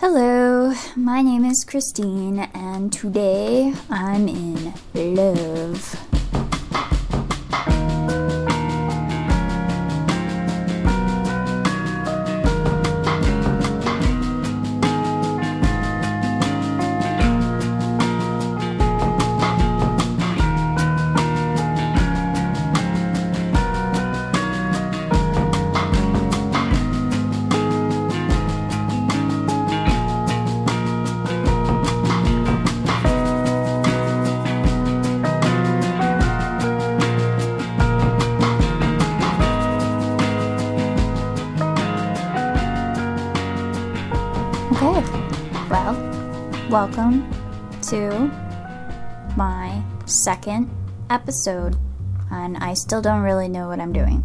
[0.00, 6.07] Hello, my name is Christine, and today I'm in love.
[50.28, 50.68] Second
[51.08, 51.74] episode,
[52.30, 54.22] and I still don't really know what I'm doing.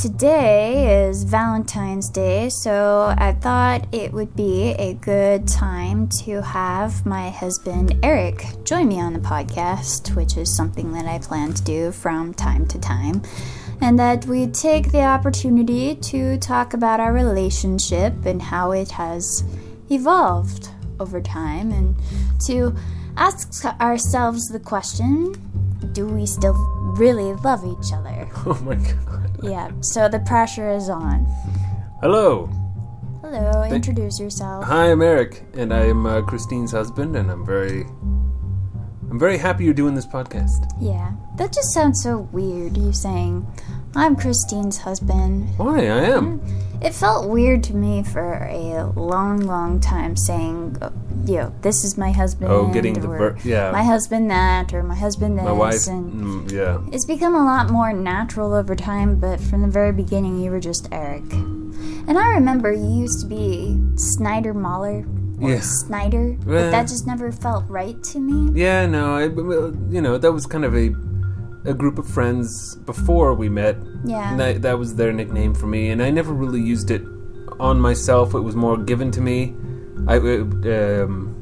[0.00, 7.04] Today is Valentine's Day, so I thought it would be a good time to have
[7.04, 11.64] my husband Eric join me on the podcast, which is something that I plan to
[11.64, 13.22] do from time to time.
[13.80, 19.42] And that we take the opportunity to talk about our relationship and how it has
[19.90, 20.68] evolved
[21.00, 21.96] over time, and
[22.46, 22.76] to
[23.18, 25.32] ask ourselves the question
[25.92, 26.54] do we still
[26.96, 28.28] really love each other?
[28.46, 29.36] Oh my god.
[29.42, 31.26] Yeah, so the pressure is on.
[32.00, 32.46] Hello.
[33.20, 34.64] Hello, introduce yourself.
[34.64, 37.82] Hi, I'm Eric, and I am uh, Christine's husband, and I'm very,
[39.10, 40.70] I'm very happy you're doing this podcast.
[40.80, 43.46] Yeah, that just sounds so weird, you saying,
[43.94, 45.48] I'm Christine's husband.
[45.58, 45.78] Why?
[45.88, 46.40] I am.
[46.80, 50.76] It felt weird to me for a long, long time saying,
[51.26, 52.50] you know, this is my husband.
[52.50, 53.70] Oh, getting the ver- yeah.
[53.70, 55.44] My husband that, or my husband this.
[55.44, 55.86] My wife.
[55.88, 56.78] And Mm, yeah.
[56.92, 60.60] it's become a lot more natural over time, but from the very beginning, you were
[60.60, 61.24] just Eric.
[61.32, 65.04] And I remember you used to be Snyder Mahler.
[65.40, 65.60] Or Yeah.
[65.60, 68.50] Snyder, but Well- that just never felt right to me.
[68.60, 68.86] Yeah.
[68.86, 69.14] No.
[69.16, 69.24] I.
[69.94, 70.90] You know, that was kind of a,
[71.64, 73.76] a group of friends before we met.
[74.04, 74.34] Yeah.
[74.58, 77.02] That was their nickname for me, and I never really used it
[77.60, 78.34] on myself.
[78.34, 79.54] It was more given to me.
[80.06, 80.16] I.
[80.18, 81.34] uh, Um,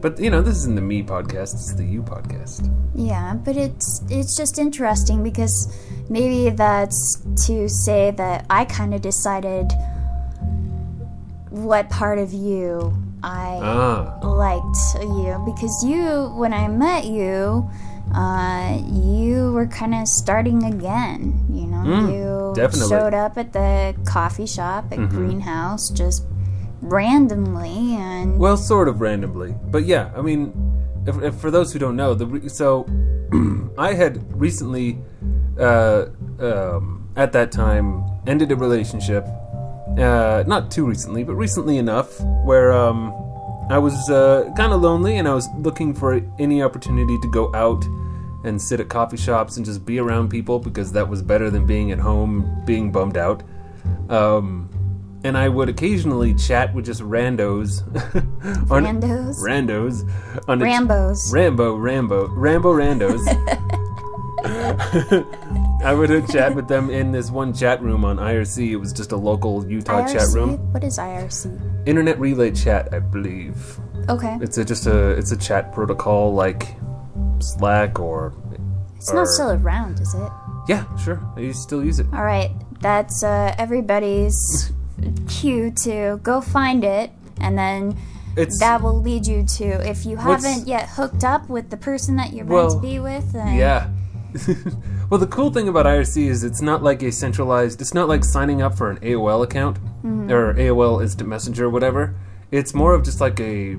[0.00, 1.54] but you know, this isn't the me podcast.
[1.54, 2.68] It's the you podcast.
[2.94, 5.56] Yeah, but it's it's just interesting because
[6.10, 9.72] maybe that's to say that I kind of decided
[11.50, 14.18] what part of you I Ah.
[14.26, 17.68] liked you because you when I met you
[18.14, 22.88] uh, you were kind of starting again you know Mm, you definitely.
[22.88, 26.24] showed up at the coffee shop at greenhouse just
[26.80, 30.10] randomly and Well, sort of randomly, but yeah.
[30.16, 30.52] I mean,
[31.06, 32.86] if, if for those who don't know, the re- so
[33.78, 34.98] I had recently,
[35.58, 36.06] uh,
[36.38, 39.26] um, at that time, ended a relationship.
[39.98, 43.12] Uh, not too recently, but recently enough, where um,
[43.70, 47.54] I was uh, kind of lonely and I was looking for any opportunity to go
[47.54, 47.84] out
[48.44, 51.66] and sit at coffee shops and just be around people because that was better than
[51.66, 53.42] being at home being bummed out.
[54.10, 54.68] Um,
[55.24, 57.82] and I would occasionally chat with just randos
[58.70, 59.38] on Randos?
[59.42, 61.32] randos on Rambos.
[61.32, 63.20] Rambo, Rambo, Rambo randos.
[65.84, 68.70] I would chat with them in this one chat room on IRC.
[68.70, 70.34] It was just a local Utah chat IRC?
[70.34, 71.86] room, What is IRC?
[71.86, 73.78] internet relay chat, I believe.
[74.08, 74.36] Okay.
[74.40, 76.76] It's a, just a it's a chat protocol like
[77.40, 78.34] Slack or
[78.96, 80.30] It's not still around, is it?
[80.68, 81.20] yeah, sure.
[81.36, 82.06] I still use it.
[82.12, 84.72] All right, that's uh, everybody's
[85.28, 87.10] cue to go find it,
[87.40, 87.96] and then
[88.36, 92.16] It's that will lead you to if you haven't yet hooked up with the person
[92.16, 93.32] that you're Well, meant to be with.
[93.32, 93.90] Then Yeah.
[95.10, 97.80] well, the cool thing about IRC is it's not like a centralized.
[97.80, 100.30] It's not like signing up for an AOL account mm-hmm.
[100.30, 102.16] or AOL Instant Messenger, or whatever.
[102.50, 103.76] It's more of just like a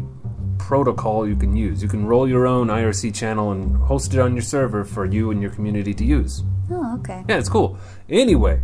[0.58, 1.84] protocol you can use.
[1.84, 5.32] You can roll your own IRC channel and host it on your server for you
[5.32, 6.44] and your community to use.
[6.72, 7.24] Oh, okay.
[7.28, 7.78] Yeah, it's cool.
[8.10, 8.62] Anyway,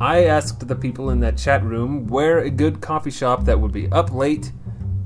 [0.00, 3.72] I asked the people in that chat room where a good coffee shop that would
[3.72, 4.52] be up late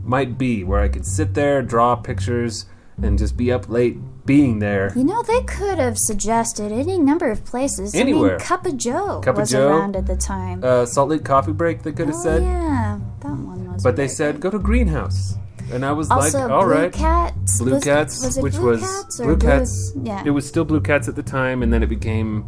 [0.03, 2.67] might be, where I could sit there, draw pictures,
[3.03, 4.93] and just be up late being there.
[4.95, 7.95] You know, they could have suggested any number of places.
[7.95, 8.31] I Anywhere.
[8.33, 10.63] mean, Cup of Joe Cup of was Joe, around at the time.
[10.63, 12.43] Uh, Salt Lake Coffee Break, they could have oh, said.
[12.43, 13.83] yeah, that one was.
[13.83, 15.37] But they said, go to Greenhouse.
[15.73, 16.93] And I was Also, like, all Blue right.
[16.93, 17.59] Cats.
[17.59, 19.93] Blue was, Cats, was which Blue was Cats Blue Cats.
[20.03, 20.23] Yeah.
[20.27, 22.45] It was still Blue Cats at the time, and then it became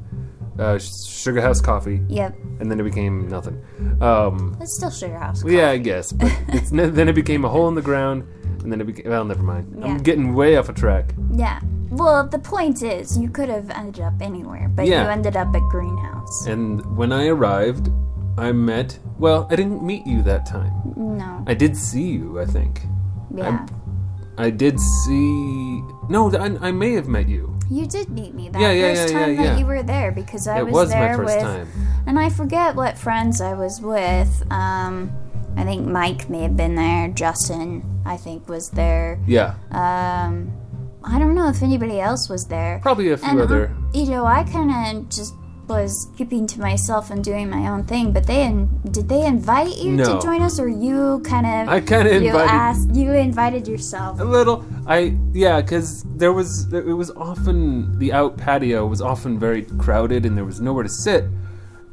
[0.59, 2.37] uh, Sugar House Coffee, Yep.
[2.61, 3.61] and then it became nothing.
[4.01, 5.45] Um, It's still Sugar House.
[5.45, 6.12] yeah, I guess.
[6.12, 8.25] But it's then it became a hole in the ground,
[8.62, 9.11] and then it became.
[9.11, 9.75] Well, never mind.
[9.79, 9.87] Yeah.
[9.87, 11.15] I'm getting way off a track.
[11.33, 11.61] Yeah.
[11.91, 15.05] Well, the point is, you could have ended up anywhere, but Yeah.
[15.05, 16.47] you ended up at Greenhouse.
[16.47, 17.91] And when I arrived,
[18.37, 18.99] I met.
[19.19, 20.73] Well, I didn't meet you that time.
[20.97, 21.45] No.
[21.47, 22.41] I did see you.
[22.41, 22.83] I think
[23.33, 23.65] Yeah.
[23.67, 23.83] I
[24.50, 25.82] did see.
[26.08, 27.56] No, I, I may have met you.
[27.70, 30.46] You did meet me that Yeah, yeah, first yeah, time that you were there because
[30.46, 31.69] I was it was, was there my first with time.
[32.06, 34.42] and I forget what friends I was with.
[34.50, 35.10] Um
[35.56, 39.19] I think Mike may have been there, Justin I think was there.
[39.26, 40.52] Yeah, Um
[41.04, 42.81] I don't know if anybody else was there.
[42.82, 43.75] probably a few And other.
[43.94, 45.34] I, you know, I kind of just
[45.69, 48.12] was keeping to myself and doing my own thing.
[48.12, 50.05] But they in, did they invite you No.
[50.05, 53.66] to join us, or you kind of I kind of you invited asked you invited
[53.69, 54.20] yourself?
[54.20, 54.64] a little.
[54.87, 60.26] I yeah, because there was it was often the out patio was often very crowded
[60.26, 61.25] and there was nowhere to sit,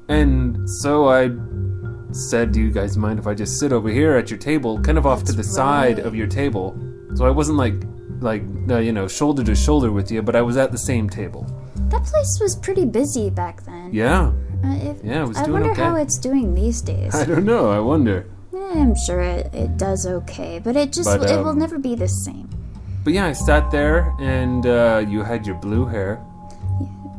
[0.10, 1.32] and so I
[2.12, 4.98] said, "Do you guys mind if I just sit over here at your table, kind
[4.98, 6.76] of off to the That's side of your table?"
[7.16, 7.76] So I wasn't like
[8.20, 11.10] like uh, you know shoulder to shoulder with you, but I was at the same
[11.10, 11.46] table.
[11.92, 13.90] That place was pretty busy back then.
[13.92, 14.32] Yeah,
[14.64, 15.82] Uh, if, yeah, it was I doing wonder okay.
[15.82, 17.14] how it's doing these days.
[17.22, 17.70] I don't know.
[17.70, 18.26] I wonder.
[18.54, 21.96] I'm sure it, it does okay, but it just But, it will um, never be
[21.96, 22.50] the same.
[23.04, 26.24] But yeah, I sat there and uh, you had your blue hair.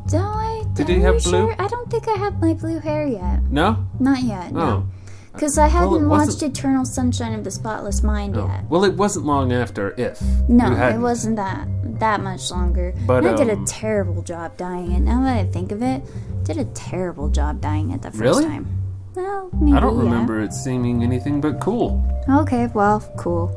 [0.07, 0.63] Do I?
[0.73, 1.53] Did you have blue?
[1.53, 1.55] Sure?
[1.59, 3.43] I don't think I have my blue hair yet.
[3.51, 3.85] No?
[3.99, 4.51] Not yet.
[4.51, 4.87] No.
[5.33, 8.47] Because I hadn't watched Eternal Sunshine of the Spotless Mind No.
[8.47, 8.65] yet.
[8.69, 10.21] Well, it wasn't long after if.
[10.47, 11.01] No, you it hadn't.
[11.01, 11.67] wasn't that
[11.99, 12.93] that much longer.
[13.07, 14.99] But, and I did a um, terrible job dying it.
[15.01, 16.03] Now that I think of it,
[16.43, 18.45] did a terrible job dying it the first Really?
[18.45, 18.67] time.
[19.15, 20.03] Well, maybe, I don't yeah.
[20.03, 22.03] remember it seeming anything but cool.
[22.29, 23.55] Okay, well, cool.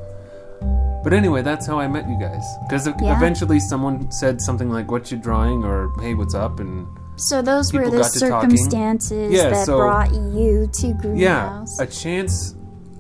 [1.02, 2.44] But anyway, that's how I met you guys.
[2.68, 3.16] Because Yeah.
[3.16, 5.64] eventually someone said something like, What you drawing?
[5.64, 6.58] or Hey, what's up?
[6.60, 8.50] And So those were the got to talking.
[8.50, 11.76] circumstances Yeah, that so- brought you to Greenhouse.
[11.78, 12.54] yeah, a chance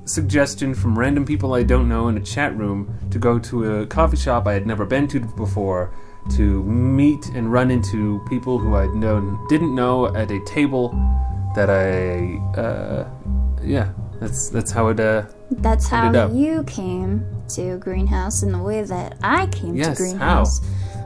[0.04, 3.86] suggestion from random people I don't know in a chat room to go to a
[3.86, 5.92] coffee shop I had never been to before
[6.36, 10.90] to meet and run into people who I'd known didn't know at a table
[11.56, 13.08] that I uh,
[13.64, 18.82] yeah that's that's how it uh, That's how you came to Greenhouse, in the way
[18.82, 20.60] that I came Yes, to Greenhouse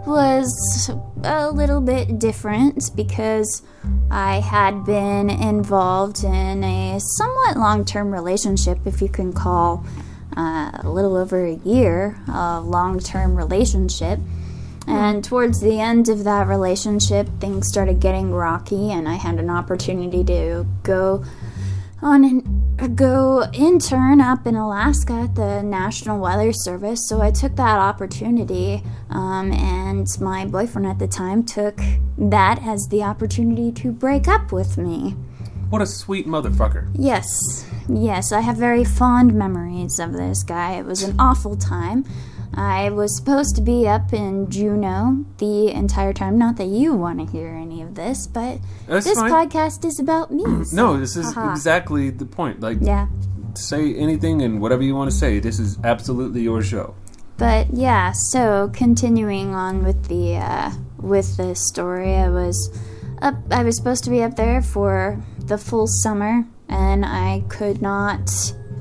[0.07, 0.91] was
[1.25, 3.63] a little bit different because
[4.11, 9.85] I had been involved in a somewhat long term relationship, if you can call
[10.37, 14.19] uh, a little over a year a long term relationship.
[14.87, 19.51] And towards the end of that relationship, things started getting rocky, and I had an
[19.51, 21.25] opportunity to go
[22.03, 27.09] on an, go intern up in Alaska at the National Weather Service.
[27.09, 31.79] So I took that opportunity, um, and my boyfriend at the time took
[32.19, 35.15] that as the opportunity to break up with me.
[35.69, 40.73] what a sweet motherfucker Yes, yes, I have very fond memories of this guy.
[40.79, 42.05] It was an awful time.
[42.55, 46.37] I was supposed to be up in Juneau the entire time.
[46.37, 49.31] Not that you want to hear any of this, but That's this fine.
[49.31, 50.45] podcast is about me.
[50.65, 51.53] so- no this is haha.
[51.53, 53.07] exactly the point like Yeah.
[53.55, 56.95] say anything and whatever you want to say this is absolutely your show
[57.39, 62.57] But yeah, so continuing on with the uh, with the story, I was
[63.23, 63.37] up.
[63.51, 68.29] I was supposed to be up there for the full summer, and I could not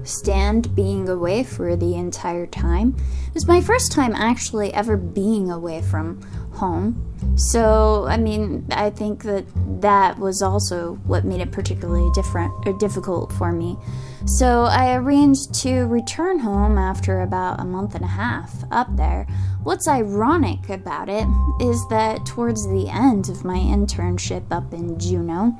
[0.04, 2.96] stand being away for the entire time.
[3.28, 6.22] It was my first time actually ever being away from
[6.54, 7.06] home.
[7.36, 9.46] So, I mean, I think that
[9.81, 13.78] that was also what made it particularly different or difficult for me.
[14.25, 19.25] So, I arranged to return home after about a month and a half up there.
[19.63, 21.27] What's ironic about it
[21.62, 25.58] is that towards the end of my internship up in Juneau,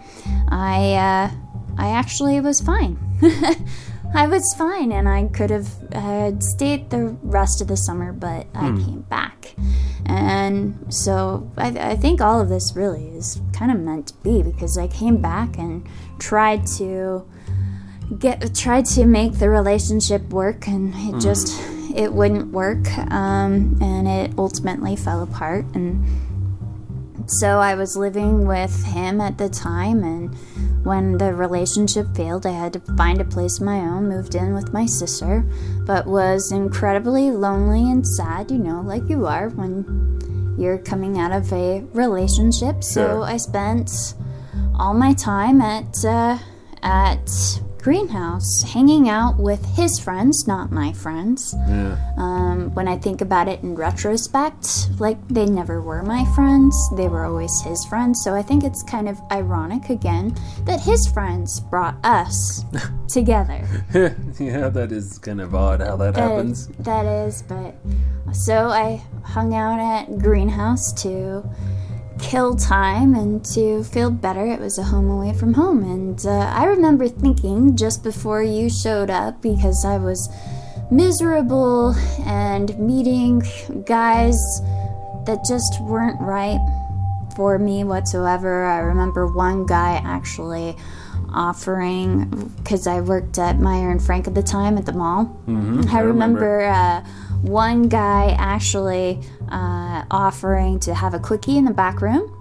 [0.50, 1.31] I uh,
[1.77, 2.98] I actually was fine.
[4.13, 8.47] I was fine, and I could have uh, stayed the rest of the summer, but
[8.55, 9.53] I came back.
[10.05, 14.41] And so I, I think all of this really is kind of meant to be
[14.41, 15.87] because I came back and
[16.17, 17.27] tried to
[18.17, 21.61] get tried to make the relationship work, and it just
[21.95, 25.65] it wouldn't work, um, and it ultimately fell apart.
[25.75, 26.03] And
[27.29, 30.36] so I was living with him at the time, and
[30.83, 34.53] when the relationship failed, I had to find a place of my own, moved in
[34.53, 35.45] with my sister,
[35.86, 41.31] but was incredibly lonely and sad, you know, like you are when you're coming out
[41.31, 42.83] of a relationship.
[42.83, 43.24] So Sure.
[43.24, 44.15] I spent
[44.75, 46.38] all my time at uh,
[46.81, 47.29] at
[47.93, 51.55] greenhouse hanging out with his friends not my friends.
[51.67, 51.98] Yeah.
[52.17, 57.08] Um, when I think about it in retrospect, like they never were my friends, they
[57.08, 58.22] were always his friends.
[58.24, 62.63] So I think it's kind of ironic again that his friends brought us
[63.08, 63.65] together.
[64.39, 66.67] yeah that is kind of odd how that That- happens.
[66.89, 67.74] that is, but
[68.34, 71.43] so I hung out at Greenhouse to
[72.19, 74.45] kill time and to feel better.
[74.45, 75.83] It was a home away from home.
[75.83, 80.29] And uh, I remember thinking just before you showed up, because I was
[80.91, 81.95] miserable
[82.25, 83.43] and meeting
[83.85, 84.38] guys
[85.25, 86.59] that just weren't right
[87.35, 88.65] for me whatsoever.
[88.65, 90.75] I remember one guy actually
[91.31, 92.25] offering
[92.57, 95.25] because I worked at Meier and Frank at the time at the mall.
[95.47, 97.05] Mm-hmm, I remember uh,
[97.41, 99.21] one guy actually
[99.51, 102.36] uh, offering to have a quickie in the back room.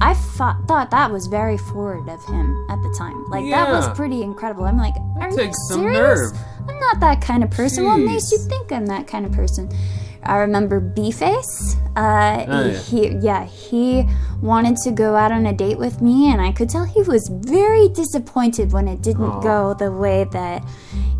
[0.00, 3.24] I thought, thought that was very forward of him at the time.
[3.30, 4.64] Like that was pretty incredible.
[4.64, 6.32] I'm like, are you takes some serious?
[6.32, 6.32] nerve.
[6.68, 7.84] I'm not that kind of person.
[7.84, 9.70] What makes you think I'm that kind of person?
[10.24, 11.76] I remember B-Face.
[11.94, 12.78] Uh, Oh, yeah.
[12.78, 14.04] he, yeah, he
[14.40, 17.28] wanted to go out on a date with me, and I could tell he was
[17.32, 19.40] very disappointed when it didn't Aw.
[19.40, 20.64] go the way that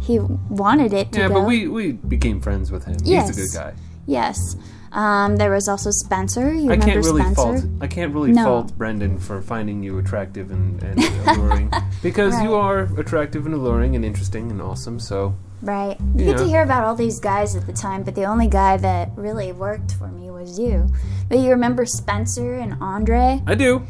[0.01, 1.35] he wanted it to Yeah, go.
[1.35, 2.97] but we, we became friends with him.
[3.05, 3.29] Yes.
[3.37, 3.75] He's a good guy.
[4.07, 4.57] yes.
[4.95, 6.55] Um, there was also Spencer.
[6.55, 7.35] You I can't really Spencer?
[7.35, 8.45] fault I can't really No.
[8.45, 11.73] fault Brendan for finding you attractive and, and alluring
[12.03, 15.01] because you are attractive and alluring and interesting and awesome.
[15.01, 15.97] So Right.
[16.15, 18.77] You get to hear about all these guys at the time, but the only guy
[18.77, 20.89] that really worked for me was you.
[21.29, 23.43] But you remember Spencer and Andre?
[23.47, 23.83] I do.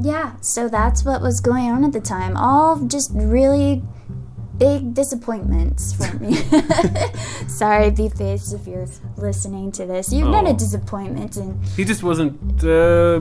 [0.00, 2.36] Yeah, so that's what was going on at the time.
[2.36, 3.82] All just really
[4.58, 6.34] big disappointments for me.
[7.48, 8.86] Sorry, B Face, if you're
[9.16, 10.12] listening to this.
[10.12, 10.56] You're not a Oh.
[10.56, 12.62] disappointment, and He just wasn't.
[12.64, 13.20] Uh,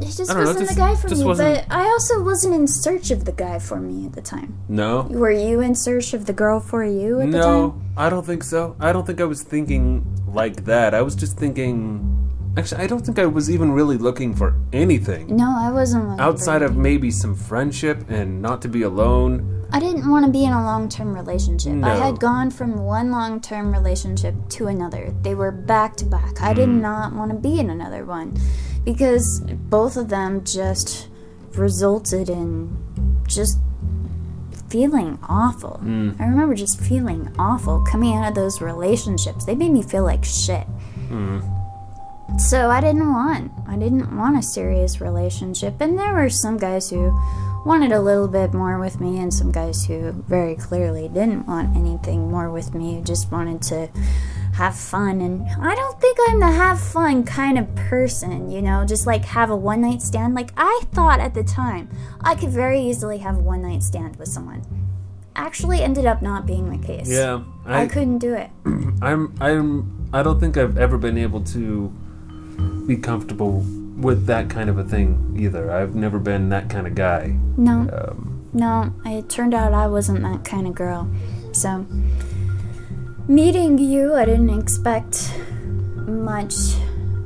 [0.00, 1.24] he just don't know, wasn't just- the guy for me.
[1.24, 4.54] wasn't- But I also wasn't in search of the guy for me at the time.
[4.68, 5.02] no.
[5.10, 7.50] Were you in search of the girl for you at the time?
[7.52, 8.74] No, I don't think so.
[8.80, 10.94] I don't think I was thinking like that.
[10.94, 12.10] I was just thinking.
[12.56, 16.04] Actually, I don't think I was even really looking for anything No, I wasn't.
[16.04, 19.66] looking for outside of maybe some friendship and not to be alone.
[19.72, 21.82] I didn't want to be in a long term relationship.
[21.82, 25.12] I had gone from one long term relationship to another.
[25.22, 26.40] They were back to back.
[26.40, 26.56] I Mm.
[26.56, 28.34] did not want to be in another one
[28.84, 31.08] because both of them just
[31.56, 32.76] resulted in
[33.26, 33.58] just
[34.68, 35.80] feeling awful.
[35.84, 36.20] Mm.
[36.20, 39.44] I remember just feeling awful coming out of those relationships.
[39.44, 40.66] They made me feel like shit.
[41.10, 41.42] Mm.
[42.38, 46.90] So I didn't want I didn't want a serious relationship and there were some guys
[46.90, 47.12] who
[47.64, 51.76] wanted a little bit more with me and some guys who very clearly didn't want
[51.76, 53.88] anything more with me, just wanted to
[54.54, 58.84] have fun and I don't think I'm the have fun kind of person, you know,
[58.84, 60.34] just like have a one night stand.
[60.34, 61.88] Like I thought at the time
[62.20, 64.62] I could very easily have a one night stand with someone.
[65.36, 67.08] Actually ended up not being the case.
[67.08, 68.50] Yeah, I, I, couldn't do it.
[69.02, 69.34] I'm.
[69.40, 70.08] I'm.
[70.12, 71.92] I don't think I've ever been able to
[72.86, 73.64] be comfortable
[73.96, 75.70] with that kind of a thing either.
[75.70, 77.36] I've never been that kind of guy.
[77.56, 77.88] No.
[77.92, 81.08] Um, No, it turned out I wasn't that kind of girl.
[81.52, 81.86] So,
[83.28, 85.32] meeting you, I didn't expect
[86.06, 86.54] much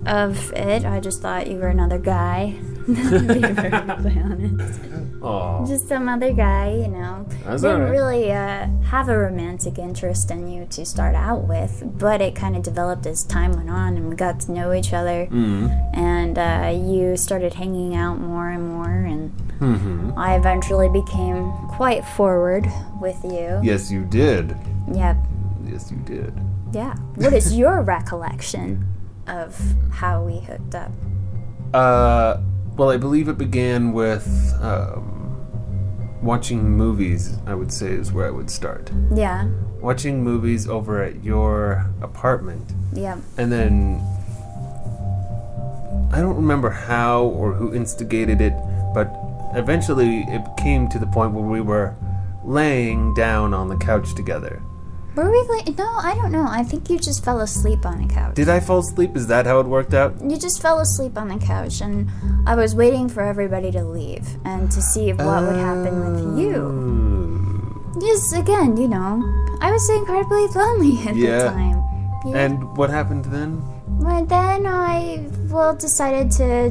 [0.07, 0.85] of it.
[0.85, 2.55] I just thought you were another guy.
[2.97, 4.81] to be perfectly honest.
[5.23, 7.27] aw, Just some other guy, you know.
[7.45, 7.91] That's Didn't alright.
[7.91, 12.57] really uh, have a romantic interest in you to start out with, but it kind
[12.57, 15.27] of developed as time went on and we got to know each other.
[15.31, 21.53] mm, And uh, you started hanging out more and more, and hmm I eventually became
[21.69, 22.67] quite forward
[23.03, 23.61] with you.
[23.63, 24.57] Yes, you did.
[24.93, 25.17] Yep.
[25.67, 26.33] Yes, you did.
[26.73, 26.95] Yeah.
[27.17, 28.87] What is your recollection
[29.27, 30.91] of how we hooked up?
[31.75, 32.41] Uh,
[32.79, 35.37] well, I believe it began with um,
[36.23, 37.37] watching movies.
[37.45, 38.91] I would say is where I would start.
[39.13, 39.49] Yeah.
[39.81, 42.73] Watching movies over at your apartment.
[42.93, 43.19] Yep.
[43.37, 44.01] And then
[46.13, 48.55] I don't remember how or who instigated it,
[48.95, 49.13] but
[49.55, 51.97] eventually it came to the point where we were
[52.45, 54.63] laying down on the couch together.
[55.19, 55.77] Were we like?
[55.77, 56.47] No, I don't know.
[56.49, 58.37] I think you just fell asleep on the couch.
[58.37, 59.17] Did I fall asleep?
[59.17, 60.15] Is that how it worked out?
[60.23, 62.09] you just fell asleep on the couch, and
[62.47, 66.53] I was waiting for everybody to leave and to see what would happen with you.
[66.55, 68.01] you.
[68.01, 69.19] Yes, again, you know,
[69.61, 71.39] I was incredibly lonely at Yeah.
[71.39, 71.83] the time.
[72.25, 72.37] Yeah.
[72.39, 73.61] And what happened then?
[74.01, 76.71] But then I well decided to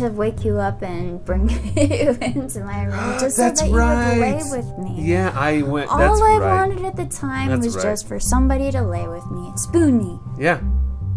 [0.00, 4.18] to wake you up and bring you into my room just so that you would
[4.18, 4.94] lay with me.
[4.98, 5.90] Yeah, I went.
[5.90, 6.66] That's all I right.
[6.68, 7.82] wanted at the time That's was right.
[7.82, 10.18] just for somebody to lay with me, spoon me.
[10.38, 10.60] Yeah,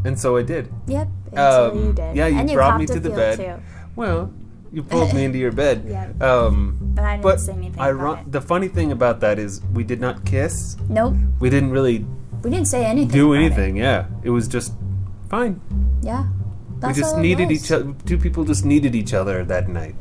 [0.04, 0.72] and so I did.
[0.88, 1.08] Yep,
[1.38, 2.16] Um, you did.
[2.16, 3.38] yeah, you and you brought me to the bed.
[3.38, 3.56] too.
[3.96, 4.32] Well,
[4.74, 5.86] you pulled me into your bed.
[5.88, 6.22] Yep.
[6.22, 8.32] Um, But I didn't but say anything it.
[8.32, 10.76] the funny thing about that is we did not kiss.
[10.90, 12.06] Nope, We didn't really
[12.44, 13.12] we didn't say anything.
[13.16, 13.46] do about it.
[13.46, 13.78] anything.
[13.78, 14.74] Yeah, it was just
[15.30, 15.62] fine.
[16.02, 16.28] Yeah,
[16.80, 17.94] that's we just needed each other.
[18.06, 19.96] Two people just needed each other that night.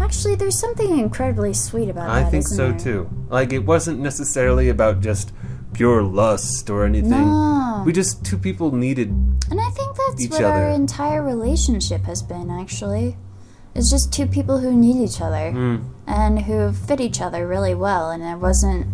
[0.00, 2.28] Actually, there's something incredibly sweet about I that.
[2.28, 2.78] I think so there?
[2.78, 3.10] too.
[3.28, 5.32] Like it wasn't necessarily about just
[5.74, 7.10] pure lust or anything.
[7.10, 7.82] No.
[7.84, 9.08] We just two people needed.
[9.50, 13.16] And I think that's Each what our entire relationship has been, actually.
[13.74, 15.84] It's just two people who need each other Mm.
[16.06, 18.10] and who fit each other really well.
[18.10, 18.86] And it wasn't.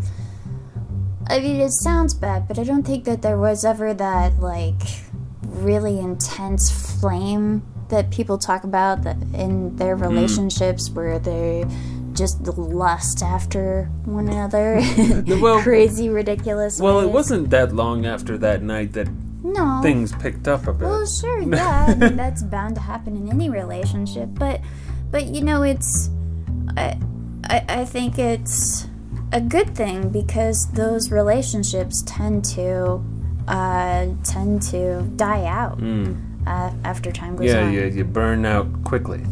[1.29, 4.83] I mean, it sounds bad, but I don't think that there was ever that, like,
[5.53, 10.03] really intense flame that people talk about that in their Hmm.
[10.03, 11.65] relationships where they
[12.15, 14.81] just lust after one another
[15.41, 19.09] well, crazy ridiculous Well, it wasn't that long after that night that
[19.43, 20.87] no things picked up a bit.
[20.89, 24.61] Well, sure, yeah, I mean, that's bound to happen in any relationship, but,
[25.11, 26.11] but you know, it's,
[26.77, 26.99] I,
[27.45, 28.87] I, I think it's
[29.33, 33.03] a good thing because those relationships tend to,
[33.49, 35.81] uh, tend to die out
[36.47, 37.73] uh, after time goes yeah, on.
[37.73, 39.23] yeah, you burn out quickly.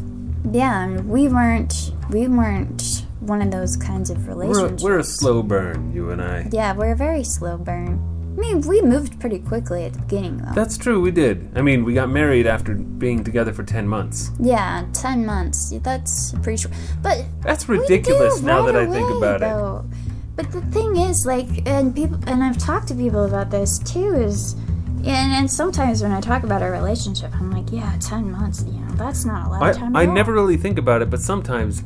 [0.52, 4.82] Yeah, and we weren't, we weren't one of those kinds of We're relationships.
[4.82, 6.48] we're a slow burn, you and I.
[6.52, 8.06] yeah, we're a very slow burn.
[8.38, 10.52] I mean, we moved pretty quickly at the beginning, though.
[10.54, 11.50] That's true, we did.
[11.54, 14.30] I mean, we got married after being together for 10 months.
[14.40, 15.74] Yeah, ten months.
[15.82, 16.74] That's pretty short.
[17.02, 20.09] But That's ridiculous now right that I think away, about it.
[20.36, 24.14] But the thing is, like, and people, and I've talked to people about this too.
[24.14, 28.64] Is and, and sometimes when I talk about our relationship, I'm like, yeah, ten months.
[28.64, 29.96] You know, that's not a lot of time.
[29.96, 30.14] I, I all.
[30.14, 31.82] never really think about it, but sometimes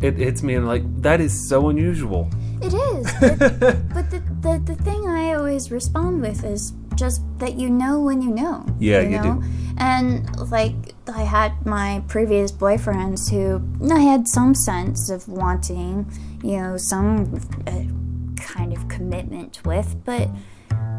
[0.00, 2.30] it hits me and like, that is so unusual.
[2.62, 3.12] It is.
[3.20, 3.38] But,
[3.94, 8.22] but the, the the thing I always respond with is just that you know when
[8.22, 8.64] you know.
[8.78, 9.42] Yeah, you do.
[9.78, 16.10] And like I had my previous boyfriends who I had some sense of wanting,
[16.42, 20.28] you know, some uh, kind of commitment with, but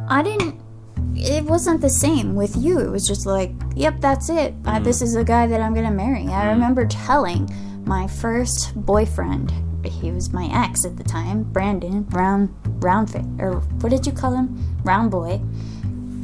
[0.07, 0.61] I didn't.
[1.15, 2.79] It wasn't the same with you.
[2.79, 4.53] It was just like, yep, that's it.
[4.65, 6.27] Uh, this is the guy that I'm gonna marry.
[6.27, 7.49] I remember telling
[7.85, 9.51] my first boyfriend.
[9.85, 14.35] He was my ex at the time, Brandon, round, round, or what did you call
[14.35, 14.81] him?
[14.83, 15.41] Round boy.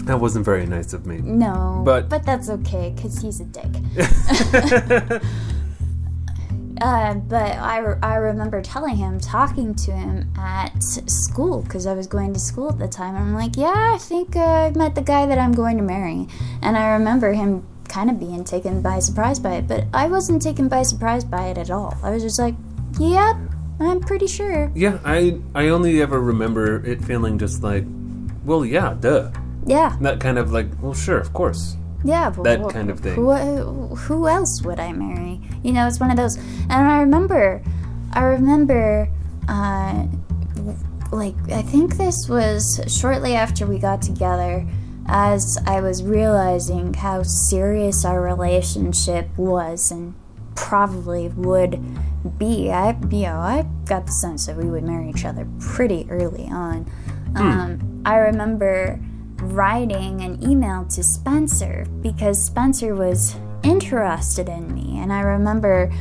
[0.06, 1.18] That wasn't very nice of me.
[1.20, 3.72] No, But- but that's okay because he's a dick.
[6.82, 11.94] uh, but I, re- I remember telling him, talking to him at school because I
[11.94, 13.16] was going to school at the time.
[13.16, 16.28] I'm like, yeah, I think uh, I met the guy that I'm going to marry,
[16.62, 20.42] and I remember him kind of being taken by surprise by it, but I wasn't
[20.42, 21.96] taken by surprise by it at all.
[22.04, 22.56] I was just like,
[23.00, 23.36] yep,
[23.80, 24.72] I'm pretty sure.
[24.76, 27.86] Yeah, I I only ever remember it feeling just like,
[28.44, 29.32] well, yeah, duh.
[29.66, 31.78] Yeah, That kind of like, well, sure, of course.
[32.04, 33.16] Yeah, but That kind of thing.
[33.16, 33.32] Who,
[33.96, 35.40] who else would I marry?
[35.64, 36.36] You know, it's one of those.
[36.36, 37.64] And I remember,
[38.12, 39.10] I remember,
[39.48, 40.06] uh,
[41.12, 44.68] like I think this was shortly after we got together,
[45.08, 50.16] as I was realizing how serious our relationship was and
[50.56, 51.80] probably would
[52.38, 52.72] be.
[52.72, 56.48] I, you know, I got the sense that we would marry each other pretty early
[56.48, 56.90] on.
[57.36, 59.00] Um, I remember
[59.44, 65.92] writing an email to Spencer because Spencer was interested in me, and I remember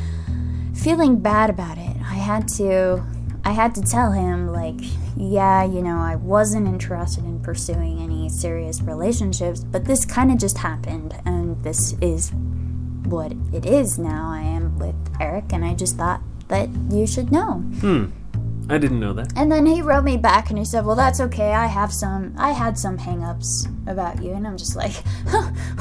[0.74, 1.96] feeling bad about it.
[2.02, 3.04] I had to
[3.44, 4.80] I had to tell him like,
[5.16, 10.38] yeah, you know, I wasn't interested in pursuing any serious relationships, but this kind of
[10.38, 12.32] just happened and this is
[13.04, 14.30] what it is now.
[14.30, 17.54] I am with Eric and I just thought that you should know.
[17.80, 18.06] Hmm.
[18.72, 19.34] I didn't know that.
[19.36, 21.52] And then he wrote me back and he said, "Well, that's okay.
[21.52, 22.34] I have some.
[22.38, 24.94] I had some hangups about you." And I'm just like,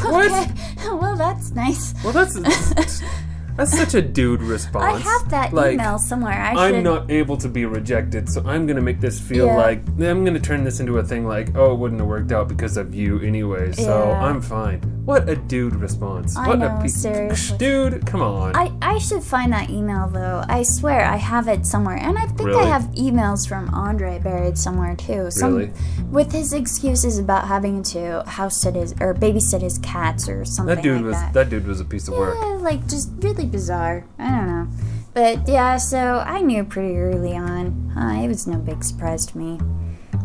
[0.06, 0.52] "Okay,
[0.84, 2.36] well, that's nice." Well, that's
[3.58, 4.86] that's such a dude response.
[4.86, 6.34] I have that like, email somewhere.
[6.34, 6.84] I I'm should.
[6.84, 9.56] not able to be rejected, so I'm gonna make this feel Yeah.
[9.58, 12.48] like I'm gonna turn this into a thing like, oh, it wouldn't have worked out
[12.48, 14.24] because of you anyway, so Yeah.
[14.26, 14.82] I'm fine.
[15.06, 16.38] What a dude response!
[16.38, 17.58] I what know, a seriously.
[17.58, 18.06] dude.
[18.06, 18.56] Come on.
[18.56, 20.44] I, I should find that email though.
[20.48, 22.64] I swear I have it somewhere, and I think Really?
[22.66, 25.32] I have emails from Andre buried somewhere too.
[25.32, 25.72] Some, Really?
[26.12, 30.76] With his excuses about having to house sit his or babysit his cats or something
[30.76, 31.34] that dude like was that.
[31.34, 32.36] that dude was a piece of work.
[32.40, 34.06] Yeah, like just really bizarre.
[34.20, 34.68] I don't know.
[35.14, 37.92] But yeah, so I knew pretty early on.
[37.98, 39.60] Uh, it was no big surprise to me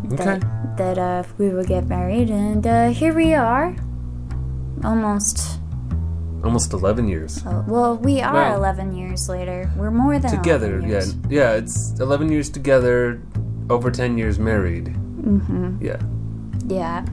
[0.05, 0.47] that Okay.
[0.77, 3.75] that uh, we would get married, and uh, here we are.
[4.83, 5.59] Almost.
[6.43, 9.69] Almost 11 years Uh, well, we are Well, 11 years later.
[9.75, 10.77] We're more than together.
[10.79, 10.89] 11
[11.29, 11.57] Yeah, yeah.
[11.57, 13.19] It's 11 years together,
[13.69, 14.85] over 10 years married.
[14.85, 15.83] Mm-hmm.
[15.83, 15.97] Yeah,
[16.67, 17.05] Yeah.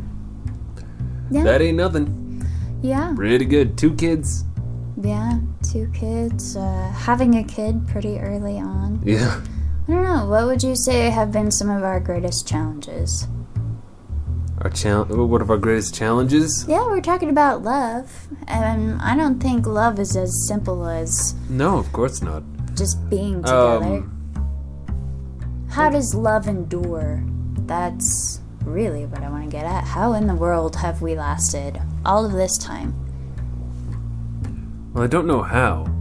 [1.31, 1.43] Yeah.
[1.43, 2.45] that ain't nothing.
[2.83, 3.15] yeah.
[3.17, 3.79] Pretty good.
[3.79, 4.45] Two kids.
[5.05, 5.39] Yeah.
[5.63, 6.57] Two kids.
[6.57, 9.01] Uh, having a kid pretty early on.
[9.05, 9.41] Yeah.
[9.87, 10.27] I don't know.
[10.27, 13.29] What would you say have been some of our greatest challenges?
[14.63, 16.65] Our chal- One of our greatest challenges.
[16.67, 21.77] Yeah, we're talking about love, and I don't think love is as simple as No,
[21.77, 22.43] of course not.
[22.75, 23.85] just being together.
[23.85, 27.23] Um, How does love endure?
[27.67, 29.85] that's really what I want to get at.
[29.85, 32.95] How in the world have we lasted all of this time?
[34.95, 35.93] Well, I don't know how.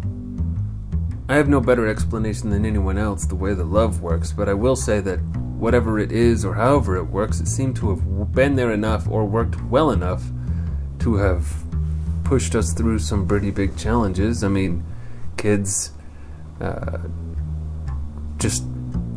[1.28, 4.54] I have no better explanation than anyone else the way that love works, but I
[4.54, 5.18] will say that
[5.58, 9.26] whatever it is or however it works, it seemed to have been there enough or
[9.26, 10.24] worked well enough
[11.00, 11.52] to have
[12.24, 14.44] pushed us through some pretty big challenges.
[14.44, 14.84] I mean,
[15.38, 15.92] kids,
[16.62, 17.00] uh,
[18.38, 18.64] just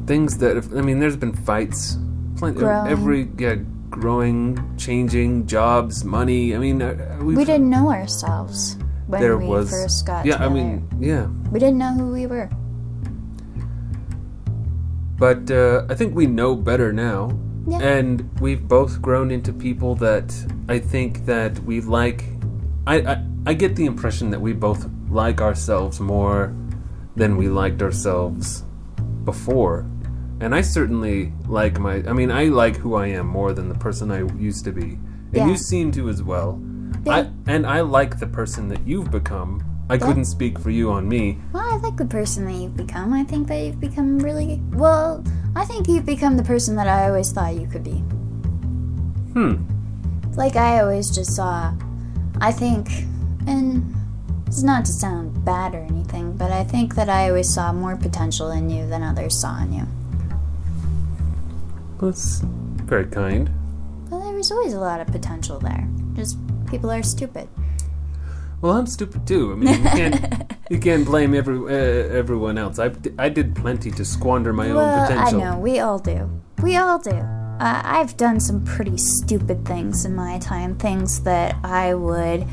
[0.07, 1.99] things that, I mean, there's been fights,
[2.39, 2.91] plenty, Growing.
[2.91, 3.57] every, yeah,
[3.91, 6.55] growing, changing, jobs, money.
[6.55, 10.51] I mean, uh, We didn't know ourselves when there we was, first got yeah, together.
[10.51, 11.27] I mean, yeah.
[11.51, 12.51] we didn't know who we were.
[15.19, 17.39] But uh, I think we know better now.
[17.69, 17.81] Yeah.
[17.81, 20.33] And we've both grown into people that
[20.69, 22.25] I think that we like.
[22.87, 26.55] I, I, I get the impression that we both like ourselves more
[27.17, 28.65] than we liked ourselves
[29.25, 29.87] before.
[30.41, 32.05] And I certainly like my.
[32.07, 34.83] I mean, I like who I am more than the person I used to be.
[34.83, 35.49] And Yeah.
[35.49, 36.61] you seem to as well.
[37.13, 39.63] I, and I like the person that you've become.
[39.89, 41.39] I couldn't speak for you on me.
[41.53, 43.13] Well, I like the person that you've become.
[43.13, 45.23] I think that you've become really well.
[45.55, 47.99] I think you've become the person that I always thought you could be.
[49.33, 49.63] Hmm.
[50.35, 51.73] Like I always just saw.
[52.41, 52.89] I think,
[53.47, 53.95] and
[54.47, 57.97] it's not to sound bad or anything, but I think that I always saw more
[57.97, 59.87] potential in you than others saw in you.
[62.01, 63.51] That's very kind.
[64.11, 65.89] But there was always a lot of potential there.
[66.15, 67.49] Just people are stupid.
[68.61, 69.53] Well, I'm stupid too.
[69.53, 72.79] I mean, you can't you can't blame every uh, everyone else.
[72.79, 75.41] I, I did plenty to squander my own well, potential.
[75.43, 76.31] I know we all do.
[76.63, 77.11] We all do.
[77.11, 80.77] Uh, I've done some pretty stupid things in my time.
[80.77, 82.47] Things that I would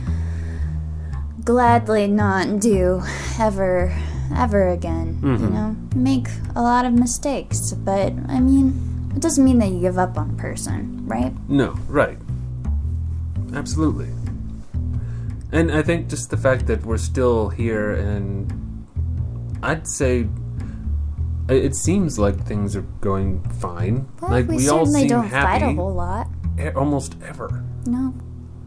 [1.43, 3.01] gladly not do
[3.39, 3.93] ever,
[4.35, 5.19] ever again.
[5.23, 5.51] You Mhm.
[5.51, 9.97] know, make a lot of mistakes, but I mean, it doesn't mean that you give
[9.97, 11.33] up on a person, right?
[11.49, 12.17] No, right.
[13.53, 14.09] Absolutely.
[15.51, 18.51] And I think just the fact that we're still here, and
[19.61, 20.27] I'd say
[21.47, 24.07] it seems like things are going fine.
[24.21, 26.27] Well, like we, all certainly seem don't happy fight a whole lot.
[26.75, 27.63] almost ever.
[27.85, 28.13] No,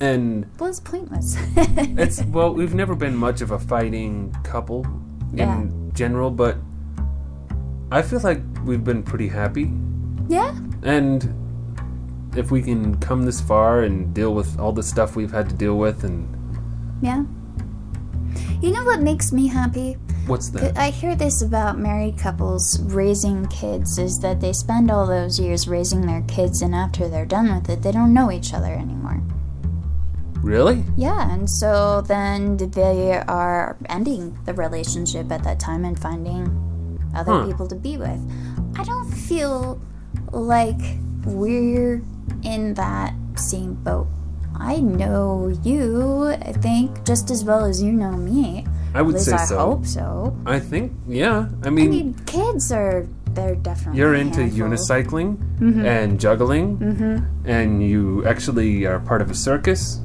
[0.00, 1.36] And well, it's pointless.
[1.56, 4.86] it's well, we've never been much of a fighting couple
[5.32, 5.56] Yeah.
[5.58, 6.58] in general, but
[7.90, 9.72] I feel like we've been pretty happy.
[10.28, 10.54] yeah.
[10.82, 11.45] And
[12.38, 15.54] if we can come this far and deal with all the stuff we've had to
[15.54, 16.26] deal with, and
[17.02, 17.24] Yeah.
[18.60, 19.96] You know what makes me happy?
[20.26, 20.76] what's that?
[20.76, 25.68] I hear this about married couples raising kids is that they spend all those years
[25.68, 29.22] raising their kids and after they're done with it, they don't know each other anymore.
[30.42, 30.82] Really?
[30.96, 37.32] Yeah, and so then they are ending the relationship at that time and finding other
[37.32, 37.46] Huh.
[37.46, 38.20] people to be with.
[38.76, 39.78] I don't feel
[40.32, 42.02] like we're
[42.42, 44.06] in that same boat.
[44.58, 48.64] I know you, I think, just as well as you know me.
[48.94, 49.58] I would At least say I so.
[49.58, 50.36] hope so.
[50.46, 51.48] I think, yeah.
[51.62, 54.68] I I mean, mean, kids are they're definitely you're into handful.
[54.70, 55.84] unicycling Mm-hmm.
[55.84, 56.80] and juggling,
[57.44, 60.00] and you actually are part of a circus,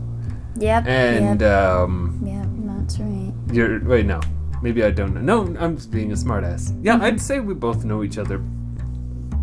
[0.60, 0.86] Yep.
[0.88, 3.32] and yep, um, yep, that's right.
[3.54, 4.20] you're wait no,
[4.62, 5.22] maybe I don't know.
[5.44, 6.76] No, I'm just being a smartass.
[6.84, 7.04] Yeah, Mm-hmm.
[7.04, 8.40] I'd say we both know each other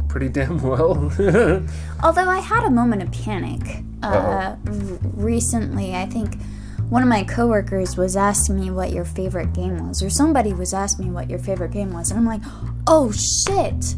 [0.09, 0.95] pretty damn well.
[2.03, 4.57] Although I had a moment of panic uh, r-
[5.15, 6.37] recently, I think
[6.89, 10.73] one of my coworkers was asking me what your favorite game was, or somebody was
[10.73, 12.41] asking me what your favorite game was, and I'm like,
[12.87, 13.95] oh shit!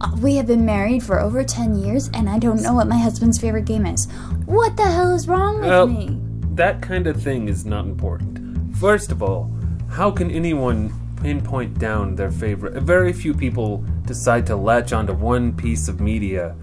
[0.00, 2.98] Uh, We have been married for over 10 years, and I don't know what my
[2.98, 4.06] husband's favorite game is.
[4.44, 6.18] What the hell is wrong with Well, me?
[6.54, 8.76] that kind of thing is not important.
[8.76, 9.50] First of all,
[9.88, 10.92] how can anyone
[11.22, 12.74] pinpoint down their favorite?
[12.82, 16.54] Very few people decide to latch onto one piece of media.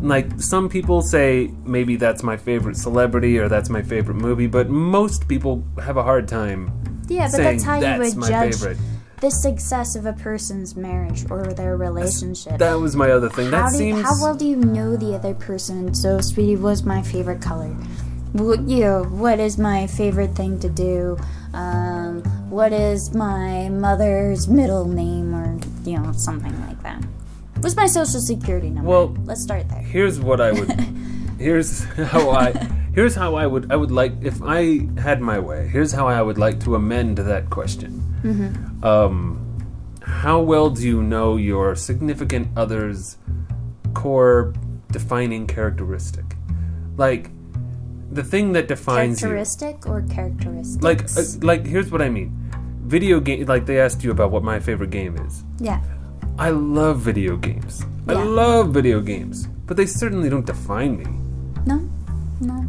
[0.00, 4.68] Like, some people say maybe that's my favorite celebrity or that's my favorite movie, but
[4.70, 6.70] most people have a hard time
[7.08, 8.78] Yeah, but saying that's how you that's would judge favorite.
[9.20, 12.58] the success of a person's marriage or their relationship.
[12.58, 13.50] That was my other thing.
[13.50, 14.06] how, That do you, seems.
[14.06, 15.92] how well do you know the other person?
[15.94, 17.74] So, sweetie, what's my favorite color?
[18.34, 21.16] What, you know, what is my favorite thing to do?
[21.54, 21.97] Um,
[22.50, 27.02] what is my mother's middle name, or you know, something like that?
[27.60, 28.88] What's my social security number?
[28.88, 29.80] Well- let's start there.
[29.80, 30.70] here's what I would
[31.38, 32.52] here's how I
[32.94, 35.68] here's how I would I would like if I had my way.
[35.68, 37.92] Here's how I would like to amend that question.
[38.82, 39.44] Um,
[40.02, 43.16] how well do you know your significant other's
[43.94, 44.54] core
[44.90, 46.24] defining characteristic?
[46.96, 47.30] Like
[48.10, 49.28] the thing that defines you.
[49.28, 50.82] Characteristic or characteristics?
[50.82, 52.32] Like uh, like here's what I mean.
[52.84, 55.44] Video game like they asked you about what my favorite game is.
[55.58, 55.82] yeah,
[56.38, 57.84] I love video games.
[58.08, 59.46] I love video games.
[59.66, 61.04] but they certainly don't define me.
[61.66, 61.86] No,
[62.40, 62.64] no.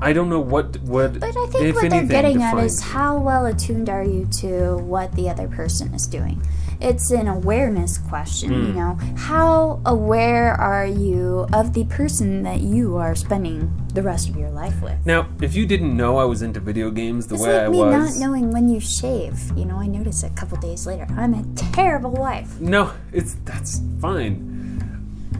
[0.00, 1.20] I don't know what what.
[1.20, 2.88] But I think if what they're getting at is me.
[2.92, 6.40] how well attuned are you to what the other person is doing?
[6.80, 8.66] It's an awareness question, Hmm.
[8.66, 8.98] you know.
[9.16, 14.50] How aware are you of the person that you are spending the rest of your
[14.50, 14.94] life with?
[15.04, 17.68] Now, if you didn't know I was into video games the It's way like I
[17.68, 19.38] me was, not knowing when you shave.
[19.56, 21.06] You know, I noticed a couple days later.
[21.18, 22.58] I'm a terrible wife.
[22.60, 24.48] no, it's that's fine.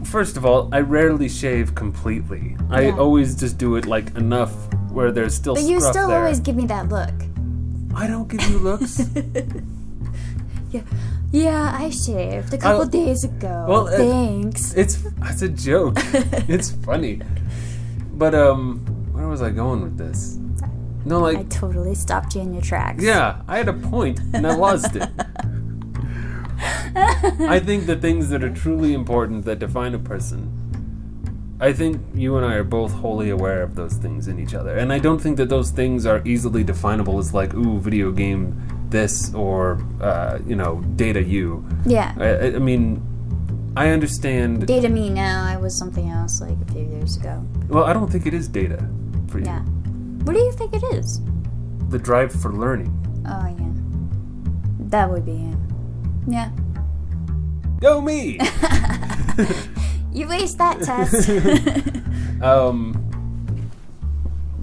[0.03, 2.55] First of all, I rarely shave completely.
[2.69, 4.51] I always just do it like enough
[4.91, 6.19] where there's still But you still there.
[6.19, 7.13] always give me that look.
[7.95, 9.01] I don't give you looks.
[10.71, 10.83] Yeah,
[11.31, 13.65] yeah, I shaved a couple days ago.
[13.67, 14.73] well, Thanks.
[14.73, 15.95] it's it's a joke.
[16.47, 17.21] it's funny.
[18.13, 18.79] But um,
[19.13, 20.37] where was I going with this?
[21.05, 23.03] No, like I totally stopped you in your tracks.
[23.03, 25.09] Yeah, I had a point and I lost it.
[26.63, 30.60] I think the things that are truly important that define a person.
[31.61, 34.75] I think you and I are both wholly aware of those things in each other.
[34.75, 38.59] And I don't think that those things are easily definable as like, ooh, video game
[38.89, 41.63] this or, uh, you know, data you.
[41.85, 42.13] Yeah.
[42.17, 43.01] I, I- I mean,
[43.77, 44.65] I understand.
[44.67, 45.45] Data me now.
[45.45, 47.45] I was something else like a few years ago.
[47.69, 48.85] Well, I don't think it is data
[49.29, 49.45] for you.
[49.45, 49.61] Yeah.
[50.25, 51.21] What do you think it is?
[51.89, 52.91] The drive for learning.
[53.29, 53.71] Oh yeah.
[54.89, 55.57] That would be it.
[56.27, 56.49] Yeah.
[57.79, 58.39] Go me!
[60.11, 61.29] You waste that test.
[62.41, 62.97] Um.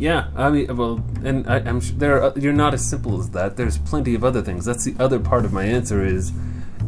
[0.00, 2.22] Yeah, I mean, well, and I, I'm sure there.
[2.22, 3.56] Are, you're not as simple as that.
[3.56, 4.64] There's plenty of other things.
[4.64, 6.32] That's the other part of my answer is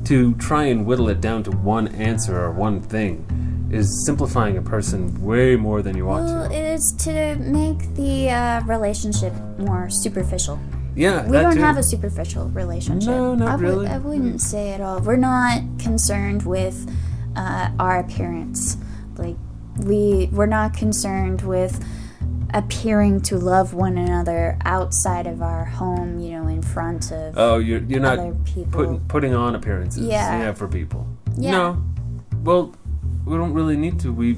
[0.04, 4.62] to try and whittle it down to one answer or one thing is simplifying a
[4.62, 6.54] person way more than you want well, to.
[6.54, 10.58] it's to make the uh, relationship more superficial.
[10.96, 11.60] Yeah, We don't too.
[11.60, 13.08] have a superficial relationship.
[13.10, 13.86] No, not I really.
[13.86, 15.00] I wouldn't say at all.
[15.00, 16.90] We're not concerned with
[17.36, 18.76] uh, our appearance.
[19.16, 19.36] Like
[19.84, 21.84] we, we're not concerned with
[22.52, 26.18] appearing to love one another outside of our home.
[26.18, 28.72] You know, in front of Oh, you're you're not other people.
[28.72, 30.04] putting putting on appearances.
[30.04, 30.52] Yeah.
[30.54, 31.06] for people.
[31.36, 31.52] Yeah.
[31.52, 31.82] No.
[32.42, 32.74] Well,
[33.24, 34.12] we don't really need to.
[34.12, 34.36] We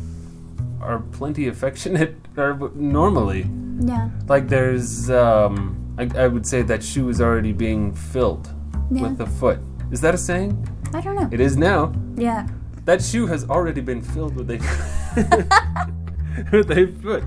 [0.80, 3.48] are plenty affectionate or normally.
[3.80, 8.48] yeah, Like there's, um, I, I would say that shoe is already being filled
[8.90, 9.02] Yeah.
[9.02, 9.60] with the foot.
[9.92, 10.66] Is that a saying?
[10.92, 11.28] I don't know.
[11.30, 11.92] It is now.
[12.16, 12.48] Yeah,
[12.84, 14.58] That shoe has already been filled with a
[16.52, 17.24] with a foot.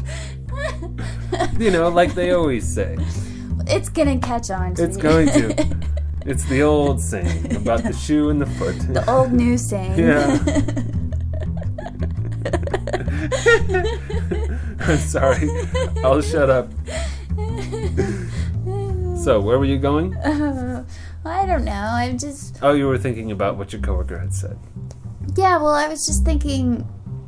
[1.60, 2.98] You know, like they always say.
[3.68, 4.76] it's gonna catch on.
[4.76, 5.78] To It's going to.
[6.28, 8.76] It's the old saying about the shoe and the foot.
[8.92, 10.00] the old new saying.
[10.00, 10.40] Yeah.
[14.98, 15.48] Sorry,
[16.04, 16.72] I'll shut up.
[19.24, 20.16] So, where were you going?
[20.16, 20.84] Uh,
[21.24, 21.72] I don't know.
[21.72, 24.58] I'm just Oh, you were thinking about what your coworker had said.
[25.36, 26.88] Yeah, well, I was just thinking.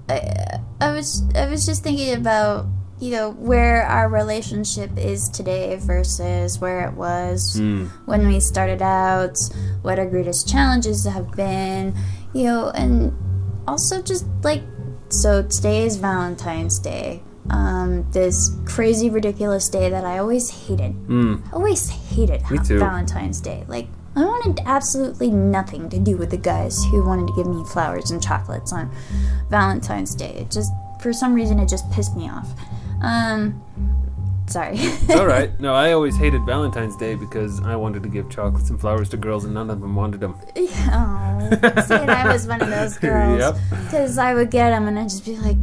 [0.09, 2.65] I, I was I was just thinking about
[2.99, 7.85] you know where our relationship is today versus where it was Hmm.
[8.05, 9.37] when we started out.
[9.81, 11.93] What our greatest challenges have been,
[12.33, 13.11] you know, and
[13.67, 14.63] also just like
[15.09, 17.23] so today is Valentine's Day.
[17.49, 20.93] Um, this crazy, ridiculous day that I always hated.
[21.07, 21.53] Mm.
[21.53, 22.77] Always hated Me too.
[22.77, 23.63] Valentine's Day.
[23.69, 27.63] Like, I wanted absolutely nothing to do with the guys who wanted to give me
[27.65, 28.89] flowers and chocolates on
[29.49, 30.31] Valentine's Day.
[30.31, 32.49] It just, for some reason, it just pissed me off.
[33.03, 33.61] Um,
[34.47, 34.77] sorry.
[34.77, 35.51] It's all right.
[35.59, 39.17] No, I always hated Valentine's Day because I wanted to give chocolates and flowers to
[39.17, 40.35] girls, and none of them wanted them.
[40.55, 41.49] oh,
[41.85, 43.39] see, and I was one of those girls.
[43.39, 43.55] Yep.
[43.83, 45.57] Because I would get them and I'd just be like,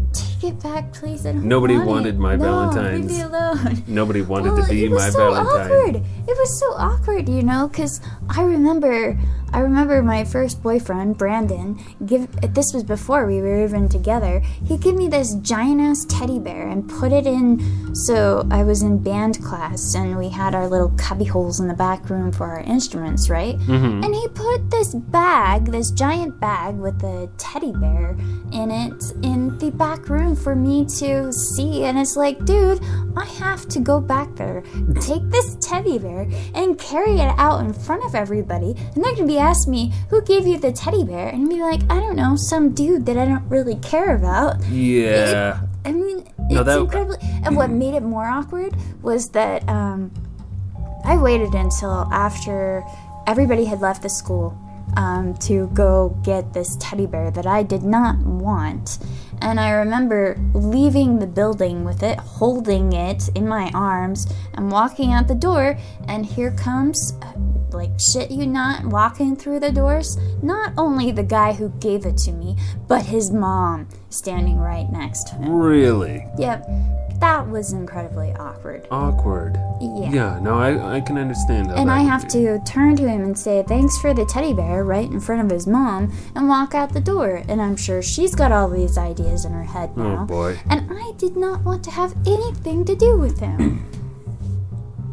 [0.53, 1.23] back, please.
[1.23, 3.11] Don't Nobody want wanted my no, Valentine's.
[3.11, 3.83] Leave me alone.
[3.87, 5.67] Nobody wanted Well, to be it was my so Valentine.
[5.67, 5.97] awkward.
[6.29, 9.19] It was so awkward, you know, because I remember,
[9.53, 11.79] I remember my first boyfriend, Brandon.
[12.07, 14.41] Give this was before we were even together.
[14.41, 17.95] He gave me this giant ass teddy bear and put it in.
[17.95, 21.75] So I was in band class and we had our little cubby holes in the
[21.75, 23.57] back room for our instruments, right?
[23.59, 24.03] Mm-hmm.
[24.03, 28.17] And he put this bag, this giant bag with the teddy bear
[28.53, 31.85] in it, in the back room for me to see.
[31.85, 32.81] And it's like, dude,
[33.17, 34.63] I have to go back there,
[35.01, 38.75] take this teddy bear, and carry it out in front of everybody.
[38.95, 41.29] And they're gonna be asking me, who gave you the teddy bear?
[41.29, 44.65] And be like, I don't know, some dude that I don't really care about.
[44.67, 45.61] Yeah.
[45.85, 47.19] I mean, No, it's that- incredibly.
[47.45, 50.11] And what made it more awkward was that um,
[51.05, 52.83] I waited until after
[53.27, 54.59] everybody had left the school
[54.97, 58.99] um, to go get this teddy bear that I did not want.
[59.41, 65.13] And I remember leaving the building with it, holding it in my arms, and walking
[65.13, 65.79] out the door.
[66.09, 67.15] And here comes
[67.75, 70.17] like, shit you not, walking through the doors.
[70.43, 72.57] Not only the guy who gave it to me,
[72.89, 75.53] but his mom standing right next to him.
[75.53, 76.69] Really Yep,
[77.25, 78.87] that was incredibly awkward.
[78.91, 79.57] awkward.
[79.81, 80.11] Yeah.
[80.11, 81.79] Yeah, no, I I can understand that.
[81.79, 85.11] And I have to turn to him and say thanks for the teddy bear right
[85.11, 87.43] in front of his mom and walk out the door.
[87.49, 90.23] And I'm sure she's got all these ideas in her head oh, now.
[90.23, 90.61] Oh boy.
[90.69, 93.91] And I did not want to have anything to do with him.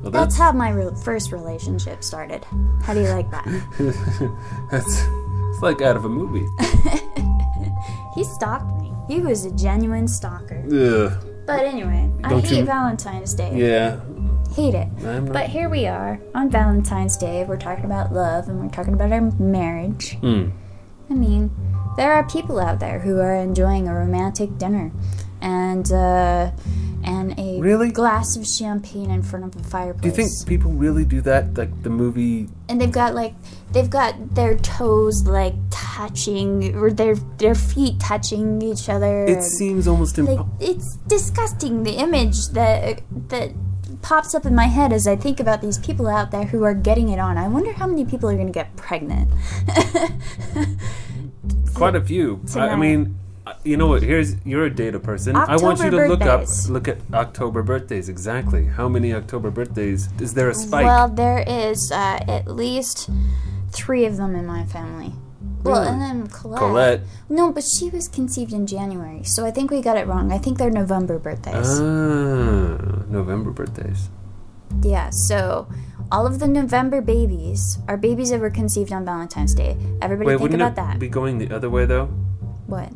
[0.01, 2.43] Well, That's how my re- first relationship started.
[2.83, 3.45] How do you like that?
[4.71, 5.05] That's
[5.51, 6.47] it's like out of a movie.
[8.15, 8.91] he stalked me.
[9.07, 10.65] He was a genuine stalker.
[10.67, 11.30] Ugh.
[11.57, 13.51] But anyway, I Don't hate you- Valentine's Day.
[13.55, 13.99] Yeah.
[14.55, 14.87] Hate it.
[15.01, 15.25] Not.
[15.31, 17.45] But here we are on Valentine's Day.
[17.45, 20.17] We're talking about love and we're talking about our marriage.
[20.19, 20.49] Hmm.
[21.09, 21.51] I mean,
[21.97, 24.91] there are people out there who are enjoying a romantic dinner
[25.41, 26.51] and uh,
[27.03, 27.89] and a Really?
[27.91, 30.01] glass of champagne in front of a fireplace.
[30.01, 31.57] Do you think people really do that?
[31.57, 32.49] Like the movie?
[32.69, 33.33] and they've got like
[33.71, 39.25] they've got their toes like touching or their their feet touching each other.
[39.25, 40.57] It seems almost like impossible.
[40.59, 43.51] it's disgusting the image that that
[44.01, 46.73] pops up in my head as I think about these people out there who are
[46.73, 47.37] getting it on.
[47.37, 49.29] I wonder how many people are going to get pregnant.
[51.73, 52.41] Quite a few.
[52.55, 53.17] I, I mean,
[53.63, 54.03] you know what?
[54.03, 55.35] Here's you're a data person.
[55.35, 58.65] I want you to October look up, look at October birthdays exactly.
[58.65, 60.09] How many October birthdays?
[60.19, 60.85] Is there a spike?
[60.85, 63.09] Well, there is uh, at least
[63.71, 65.13] three of them in my family.
[65.63, 66.59] Well, and then Colette.
[66.59, 67.01] Colette.
[67.29, 70.31] No, but she was conceived in January, so I think we got it wrong.
[70.31, 71.79] I think they're November birthdays.
[71.79, 74.09] Ah, November birthdays.
[74.81, 75.67] Yeah, so
[76.11, 79.77] all of the November babies are babies that were conceived on Valentine's Day.
[80.01, 80.97] Everybody Wait, think about that.
[80.97, 82.05] be going the other way though?
[82.67, 82.91] what?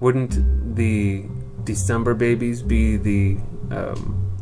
[0.00, 1.24] Wouldn't the
[1.64, 3.36] December babies be the?
[3.70, 4.32] Um,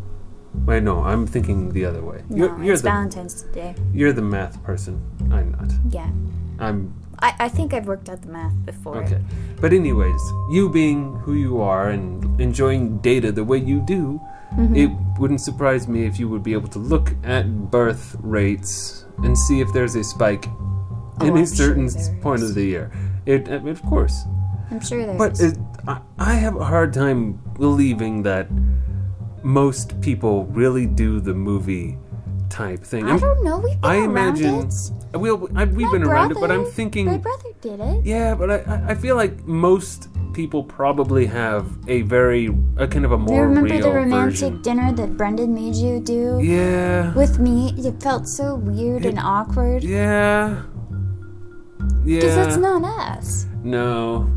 [0.66, 2.22] wait, no, I'm thinking the other way.
[2.28, 3.74] No, you're, you're it's the Valentine's Day.
[3.92, 5.00] you're the math person.
[5.32, 5.72] I'm not.
[5.90, 6.10] Yeah.
[6.58, 8.98] I'm I, I think I've worked out the math before.
[9.02, 9.20] okay.
[9.60, 14.20] But anyways, you being who you are and enjoying data the way you do,
[14.52, 14.76] Mm-hmm.
[14.76, 19.36] it wouldn't surprise me if you would be able to look at birth rates and
[19.36, 20.46] see if there's a spike
[21.20, 22.50] Oh, in I'm a certain sure point is.
[22.50, 22.92] of the year.
[23.26, 24.22] It, of course.
[24.70, 25.18] I'm sure there's.
[25.18, 28.48] But it, I, I have a hard time believing that
[29.42, 31.96] most people really do the movie
[32.50, 33.06] type thing.
[33.06, 33.58] I I'm- don't know.
[33.58, 34.54] We've been I around imagine.
[35.14, 35.18] it.
[35.18, 37.06] Well, I, we've My been around it, but I'm thinking.
[37.06, 38.04] My brother did it.
[38.04, 43.04] Yeah, but I, I- I feel like most people probably have a very a kind
[43.06, 44.62] of a Do more remember real the romantic version.
[44.62, 47.14] dinner that Brendan made you do Yeah.
[47.14, 47.72] with me?
[47.78, 49.82] It felt so weird and awkward.
[49.82, 50.62] Yeah.
[52.04, 52.20] Yeah.
[52.20, 53.46] Because that's not us.
[53.64, 54.30] No.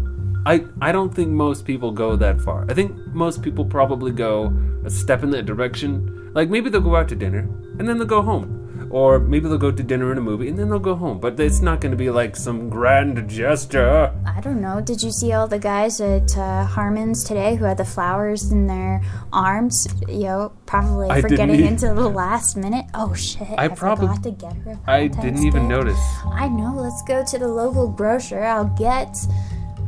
[0.45, 2.65] I I don't think most people go that far.
[2.69, 4.53] I think most people probably go
[4.85, 6.31] a step in that direction.
[6.33, 7.39] Like maybe they'll go out to dinner
[7.77, 8.55] and then they'll go home.
[8.91, 11.19] Or maybe they'll go to dinner and a movie and then they'll go home.
[11.19, 14.11] But it's not going to be like some grand gesture.
[14.25, 14.81] I don't know.
[14.81, 18.65] Did you see all the guys at uh, Harmon's today who had the flowers in
[18.65, 19.85] their arms?
[20.07, 22.85] You know, probably I didn't forgetting e- into the last minute.
[22.95, 23.47] Oh shit!
[23.59, 24.79] I I, probably- forgot to get her.
[24.87, 25.75] a I didn't even Day.
[25.75, 25.99] notice.
[26.25, 26.73] I know.
[26.75, 28.43] Let's go to the local grocer.
[28.43, 29.15] I'll get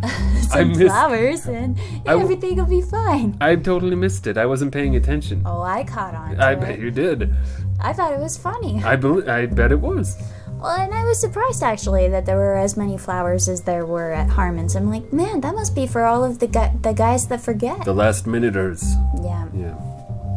[0.51, 3.37] I some missed- flowers, and I w- everything will be fine.
[3.39, 4.37] I totally missed it.
[4.37, 5.43] I wasn't paying attention.
[5.45, 6.39] Oh, I caught on.
[6.39, 7.33] I to bet you did.
[7.79, 8.83] I thought it was funny.
[8.83, 10.17] I bel I bet it was.
[10.59, 14.11] Well, and I was surprised actually that there were as many flowers as there were
[14.11, 14.75] at Harmon's.
[14.75, 17.83] I'm like, man, that must be for all of the gu- the guys that forget.
[17.85, 18.83] The last minuters.
[19.23, 19.47] yeah.
[19.55, 19.75] Yeah.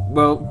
[0.08, 0.48] Well,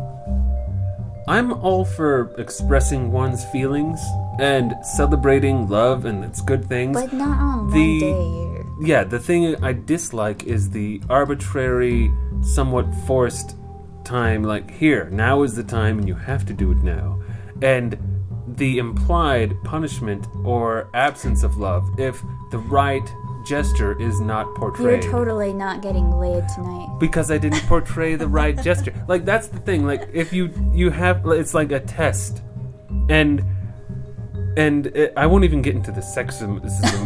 [1.28, 4.00] I'm all for expressing one's feelings
[4.40, 6.94] and celebrating love and its good things.
[7.00, 8.53] But not on The- one day.
[8.84, 13.56] Yeah, the thing I dislike is the arbitrary, somewhat forced
[14.04, 17.22] time, like, here, now is the time and you have to do it now.
[17.62, 17.98] And
[18.58, 23.10] the implied punishment or absence of love if the right
[23.48, 25.04] gesture is not portrayed.
[25.04, 26.98] You're totally not getting laid tonight.
[27.00, 28.94] because I didn't portray the right gesture.
[29.08, 29.86] Like that's the thing.
[29.86, 32.42] Like if you you have it's like a test,
[33.10, 33.44] and
[34.58, 36.58] and it, I won't even get into the sexism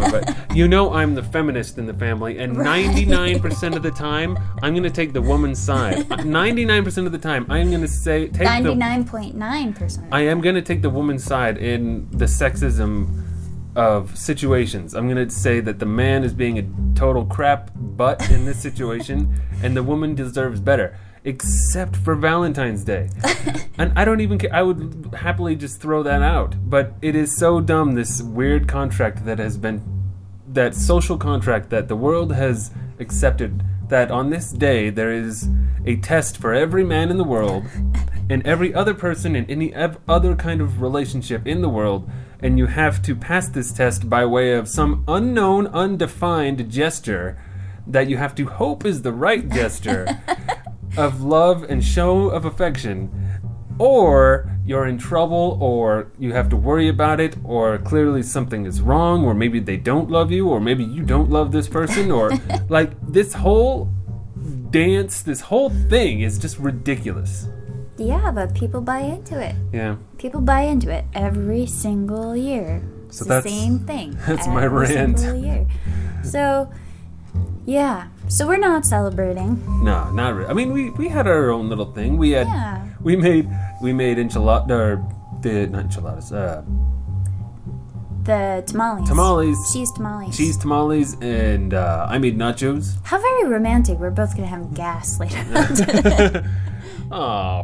[0.07, 0.35] of it.
[0.57, 2.85] You know, I'm the feminist in the family, and Right.
[2.87, 5.97] 99% of the time, I'm gonna take the woman's side.
[6.09, 8.43] 99% of the time, I'm gonna say take the.
[8.43, 10.07] Ninety-nine point nine percent.
[10.11, 13.23] I am gonna take the woman's side in the sexism
[13.75, 14.95] of situations.
[14.95, 16.65] I'm gonna say that the man is being a
[16.97, 20.97] total crap butt in this situation, and the woman deserves better.
[21.27, 23.09] Except for Valentine's Day,
[23.77, 24.55] and I don't even care.
[24.55, 26.55] I would happily just throw that out.
[26.69, 27.95] But it is so dumb.
[27.95, 29.83] This weird contract that has been,
[30.47, 33.61] that social contract that the world has accepted.
[33.89, 35.49] That on this day there is
[35.85, 37.65] a test for every man in the world,
[38.29, 42.09] and every other person in any other kind of relationship in the world,
[42.39, 47.37] and you have to pass this test by way of some unknown, undefined gesture
[47.85, 50.07] that you have to hope is the right gesture
[50.97, 53.09] of love and show of affection.
[53.79, 58.81] Or you're in trouble, or you have to worry about it, or clearly something is
[58.81, 62.31] wrong, or maybe they don't love you, or maybe you don't love this person, or
[62.69, 63.87] like this whole
[64.71, 67.47] dance, this whole thing is just ridiculous.
[67.97, 69.55] Yeah, but people buy into it.
[69.71, 69.97] Yeah.
[70.17, 72.83] People buy into it every single year.
[73.07, 74.17] It's So the that's- same thing.
[74.27, 75.19] that's my rant.
[75.19, 75.67] single year.
[76.23, 76.69] So,
[77.65, 78.07] yeah.
[78.27, 79.63] So we're not celebrating.
[79.83, 80.49] No, not really.
[80.49, 82.17] I mean, we, we had our own little thing.
[82.17, 82.85] We had Yeah.
[83.01, 83.47] we made
[83.81, 85.03] we made enchilada or
[85.41, 86.63] the not enchiladas, uh,
[88.23, 89.07] The tamales.
[89.07, 90.35] tamales, Cheese tamales.
[90.35, 92.97] cheese tamales, and uh, I made nachos.
[93.03, 93.99] How very romantic.
[93.99, 96.43] We're both gonna have gas later on today.
[97.11, 97.63] Aw.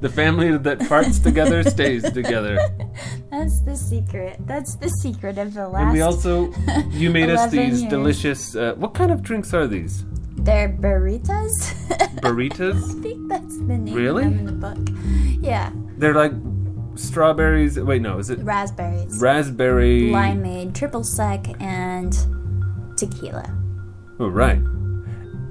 [0.00, 2.58] the family that parts together stays together.
[3.30, 4.36] That's the secret.
[4.46, 5.82] That's the secret of the last.
[5.84, 6.52] And we also,
[6.90, 7.90] you made us these years.
[7.90, 8.54] delicious.
[8.56, 10.04] Uh, what kind of drinks are these?
[10.36, 11.50] They're burritas.
[12.20, 12.98] Burritas?
[12.98, 14.24] I think that's the name Really?
[14.24, 14.78] of them in the book.
[15.42, 16.32] Yeah, They're like
[16.94, 17.78] strawberries.
[17.80, 20.10] Wait, no, is it raspberries, raspberry?
[20.10, 22.12] limeade, triple sec, and
[22.96, 23.44] tequila.
[24.20, 24.60] Oh, right.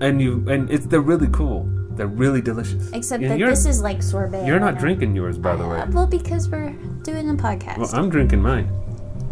[0.02, 1.70] And you and it's they're really cool.
[1.92, 2.92] They're really delicious.
[2.92, 4.46] Except And that this is like sorbet.
[4.46, 5.80] You're not drinking yours, by the way.
[5.80, 6.72] Uh, well, because we're
[7.04, 7.78] doing a podcast.
[7.78, 8.70] Well, I'm drinking mine.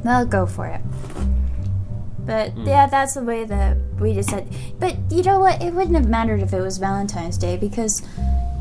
[0.04, 0.82] Well, go for it.
[2.26, 2.66] But Hmm.
[2.68, 4.48] yeah, that's the way that we just said.
[4.80, 5.62] But you know what?
[5.62, 8.02] It wouldn't have mattered if it was Valentine's Day because,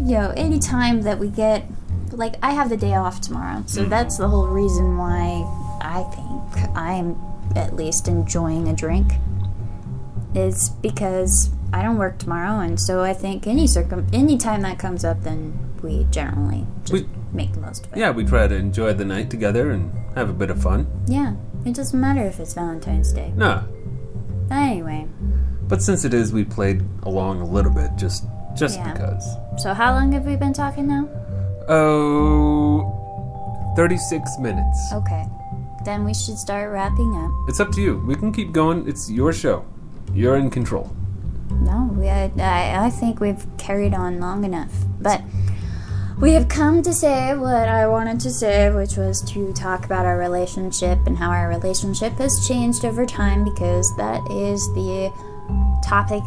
[0.00, 1.64] you know, any time that we get,
[2.10, 5.44] like, I have the day off tomorrow, so that's the whole reason why
[5.80, 7.16] I think I'm
[7.54, 9.12] at least enjoying a drink.
[10.34, 14.78] Is because I don't work tomorrow, and so I think any circum any time that
[14.78, 17.98] comes up, then we generally just We- make the most of it.
[17.98, 20.86] Yeah, we try to enjoy the night together and have a bit of fun.
[21.06, 21.34] Yeah,
[21.66, 23.32] it doesn't matter if it's Valentine's Day.
[23.36, 23.62] No.
[24.50, 25.06] Anyway,
[25.68, 28.24] but since it is, we played along a little bit, just
[28.54, 28.92] just Yeah.
[28.92, 29.26] because.
[29.58, 31.08] so how long have we been talking now?
[31.68, 34.92] Oh, 36 minutes.
[34.92, 35.26] Okay,
[35.84, 37.30] then we should start wrapping up.
[37.48, 38.02] It's up to you.
[38.06, 38.86] We can keep going.
[38.88, 39.64] It's your show.
[40.14, 40.94] You're in control.
[41.50, 44.72] No, we, I, I I think we've carried on long enough.
[45.00, 45.22] But
[46.20, 50.06] we have come to say what I wanted to say, which was to talk about
[50.06, 55.12] our relationship and how our relationship has changed over time because that is the
[55.84, 56.22] topic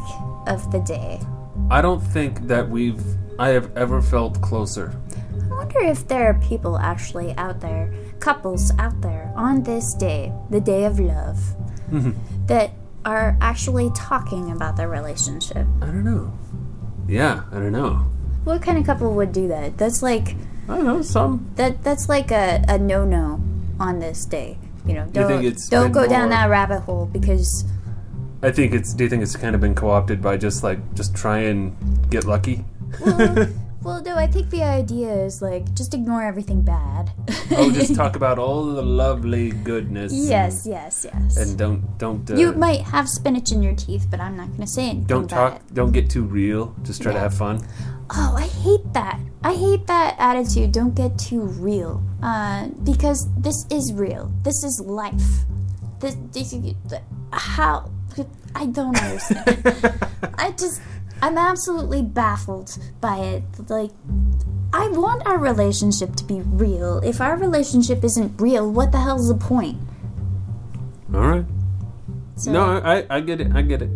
[0.48, 1.22] of the day.
[1.72, 3.02] I don't think that we've
[3.40, 4.94] I have ever felt closer.
[5.32, 10.34] I wonder if there are people actually out there, couples out there, on this day,
[10.50, 11.38] the day of love,
[11.90, 12.12] mm-hmm.
[12.48, 12.72] that
[13.06, 15.66] are actually talking about their relationship.
[15.82, 16.34] I don't know.
[17.08, 18.08] Yeah, I don't know.
[18.44, 19.78] What kind of couple would do that?
[19.78, 20.36] That's like
[20.68, 21.02] I don't know.
[21.02, 21.84] Some that.
[21.84, 23.42] That's like a, a no no
[23.80, 24.58] on this day.
[24.86, 27.66] You know, don't it's don't go down that rabbit hole because
[28.42, 28.94] I think it's.
[28.94, 31.76] Do you think it's kind of been co-opted by just like just try and
[32.10, 32.66] get lucky?
[33.04, 33.48] well,
[33.86, 34.16] well, no.
[34.18, 37.12] I think the idea is like just ignore everything bad.
[37.52, 40.12] oh, just talk about all the lovely goodness.
[40.14, 41.38] yes, yes, yes.
[41.38, 44.48] And, and don't don't uh, you might have spinach in your teeth, but I'm not
[44.48, 45.56] going to say anything don't talk.
[45.56, 45.74] it.
[45.74, 46.76] Don't get too real.
[46.84, 47.66] Just try to have fun.
[48.10, 49.20] Oh, I hate that.
[49.44, 50.72] I hate that attitude.
[50.72, 52.04] Don't get too real.
[52.22, 54.32] Uh, because this is real.
[54.44, 55.46] This is life.
[56.00, 56.54] This, this
[57.32, 57.92] how
[58.56, 60.00] I don't understand.
[60.38, 60.82] I just
[61.22, 63.44] I'm absolutely baffled by it.
[63.70, 63.92] Like
[64.74, 67.00] I want our relationship to be real.
[67.00, 69.78] If our relationship isn't real, what the hell's the point?
[71.14, 71.46] All right.
[72.36, 73.56] So, no, I I get it.
[73.56, 73.90] I get it.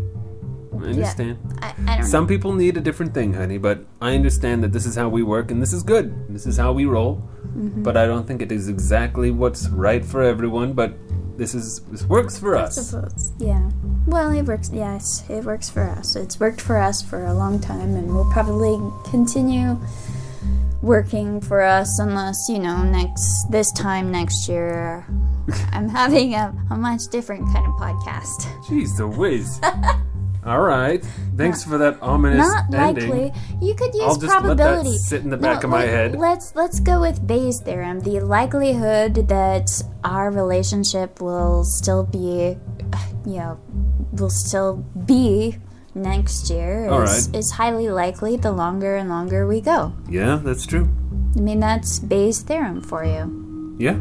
[0.74, 1.38] I understand.
[1.62, 2.06] I, I don't know.
[2.06, 5.24] Some people need a different thing, honey, but I understand that this is how we
[5.24, 6.14] work and this is good.
[6.30, 7.22] This is how we roll.
[7.48, 7.84] Mm-hmm.
[7.84, 10.94] But I don't think it is exactly what's right for everyone, but
[11.40, 12.90] this is this works for us.
[12.90, 13.32] suppose.
[13.40, 13.72] Yeah.
[14.06, 14.70] Well, it works.
[14.72, 16.16] Yes, it works for us.
[16.16, 18.78] It's worked for us for a long time, and will probably
[19.10, 19.80] continue
[20.82, 25.06] working for us unless you know next this time next year.
[25.72, 28.44] I'm having a, a much different kind of podcast.
[28.66, 29.60] Jeez, the whiz.
[30.50, 31.06] All right.
[31.38, 33.08] Thanks for that ominous Not ending.
[33.08, 33.32] likely.
[33.62, 34.90] You could use I'll just probability.
[34.90, 36.16] let that sit in the back of my let- head.
[36.16, 38.00] Let's let's go with Bayes' theorem.
[38.00, 39.70] The likelihood that
[40.04, 42.58] our relationship will still be,
[43.30, 43.60] you know,
[44.14, 45.58] will still be
[45.94, 47.38] next year is, right.
[47.38, 49.94] is highly likely the longer and longer we go.
[50.10, 50.90] Yeah, that's true.
[51.38, 53.78] I mean, that's Bayes' theorem for you.
[53.78, 54.00] Yeah.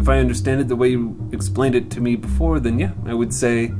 [0.00, 3.12] If I understand it the way you explained it to me before, then yeah, I
[3.12, 3.70] would say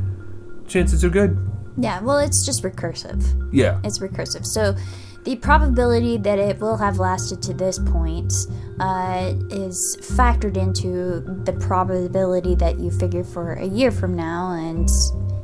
[0.66, 1.38] chances are good.
[1.76, 3.24] Yeah, well, it's just recursive.
[3.52, 3.80] Yeah.
[3.82, 4.46] It's recursive.
[4.46, 4.76] So
[5.24, 8.32] the probability that it will have lasted to this point
[8.78, 14.52] uh, is factored into the probability that you figure for a year from now.
[14.52, 14.88] And,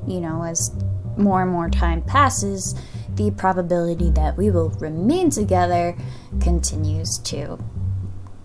[0.06, 0.70] you know, as
[1.16, 2.76] more and more time passes,
[3.14, 5.96] the probability that we will remain together
[6.40, 7.58] continues to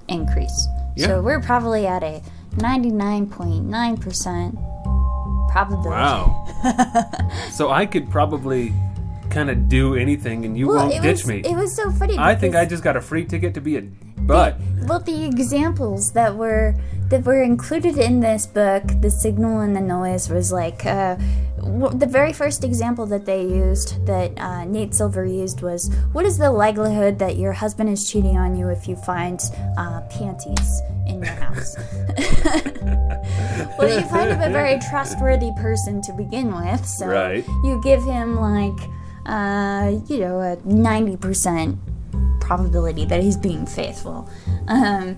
[0.07, 0.67] increase.
[0.95, 1.07] Yeah.
[1.07, 2.23] So we're probably at a
[2.55, 4.74] 99.9%
[5.55, 5.89] probability.
[5.89, 6.45] Wow.
[7.51, 8.73] so I could probably
[9.29, 11.39] kind of do anything and you Well, won't ditch was, me.
[11.39, 12.17] It was so funny.
[12.17, 14.57] I think I just got a free ticket to be a butt.
[14.87, 16.75] well, the examples that were
[17.09, 21.15] that were included in this book, the signal and the noise, was like uh,
[21.65, 26.37] the very first example that they used that uh, Nate Silver used was, "What is
[26.37, 29.39] the likelihood that your husband is cheating on you if you find
[29.77, 31.75] uh, panties in your house?"
[33.77, 37.45] well, you find him a very trustworthy person to begin with, so Right.
[37.63, 38.79] you give him like,
[39.25, 41.77] uh, you know, a ninety percent
[42.39, 44.29] probability that he's being faithful.
[44.67, 45.17] Um,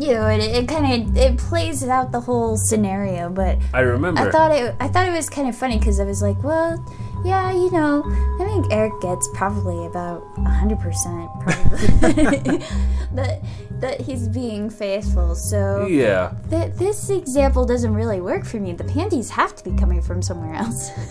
[0.00, 4.20] you know, it, it kind of it plays out the whole scenario, but I remember.
[4.20, 6.82] I thought it I thought it was kind of funny because I was like, well,
[7.24, 8.02] yeah, you know,
[8.40, 12.58] I think Eric gets probably about hundred percent probably
[13.12, 13.42] that
[13.80, 15.34] that he's being faithful.
[15.34, 16.32] So yeah.
[16.48, 18.72] th- this example doesn't really work for me.
[18.72, 20.90] The panties have to be coming from somewhere else.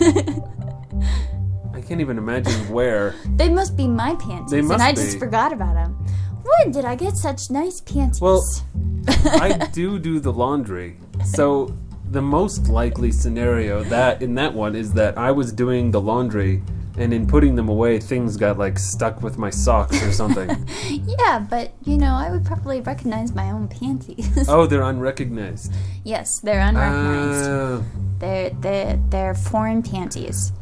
[1.72, 3.14] I can't even imagine where.
[3.36, 6.06] They must be my panties, They and must I just forgot about them.
[6.42, 8.20] When did I get such nice panties?
[8.20, 8.42] Well,
[9.08, 10.96] I do do the laundry.
[11.24, 11.76] So
[12.10, 16.62] the most likely scenario that in that one is that I was doing the laundry
[16.98, 20.48] and in putting them away things got like stuck with my socks or something.
[20.88, 24.48] yeah, but you know, I would probably recognize my own panties.
[24.48, 25.72] oh, they're unrecognized.
[26.04, 27.48] yes, they're unrecognized.
[27.48, 27.82] Uh,
[28.18, 30.52] they're they're they're foreign panties.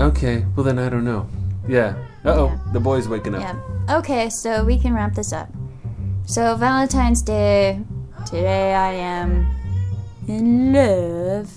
[0.00, 1.28] okay, well then I don't know.
[1.68, 1.94] Yeah.
[2.24, 2.58] Uh oh, Yeah.
[2.72, 3.40] the boy's waking up.
[3.42, 3.96] Yeah.
[3.98, 5.48] Okay, so we can wrap this up.
[6.24, 7.80] So Valentine's Day,
[8.26, 9.46] today I am
[10.28, 11.50] in love.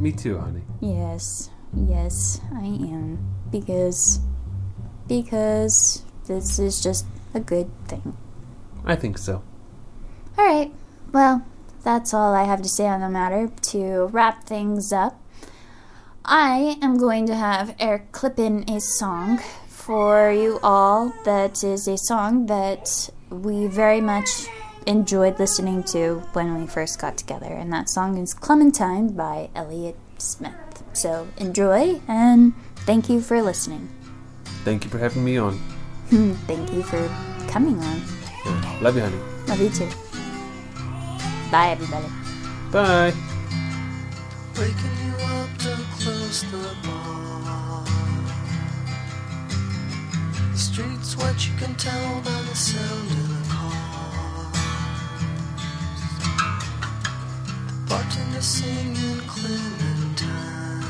[0.00, 0.62] Me too, honey.
[0.80, 3.18] Yes, yes, I am.
[3.50, 4.20] Because,
[5.08, 8.16] because this is just a good thing.
[8.84, 9.42] I think so.
[10.38, 10.72] Alright,
[11.12, 11.44] well,
[11.82, 13.50] that's all I have to say on the matter.
[13.72, 15.20] To wrap things up,
[16.24, 19.40] I am going to have Eric clip in a song
[19.86, 24.46] for you all that is a song that we very much
[24.84, 29.96] enjoyed listening to when we first got together, and that song is Clementine by Elliott
[30.18, 30.82] Smith.
[30.92, 33.88] So enjoy, and thank you for listening.
[34.64, 35.54] Thank you for having me on.
[36.10, 37.08] Hmm, thank you for
[37.46, 38.02] coming on.
[38.44, 38.78] Yeah.
[38.82, 39.20] Love you, honey.
[39.46, 39.88] Love you too.
[41.52, 42.08] Bye, everybody.
[42.72, 43.12] Bye.
[50.56, 54.56] The streets what you can tell by the sound of the cars.
[57.68, 60.82] The bartender singing Clementine.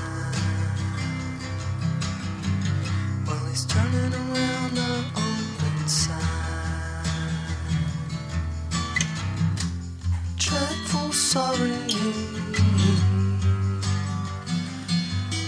[3.25, 6.23] While he's turning around the open sign.
[10.37, 11.75] Dreadful sorry.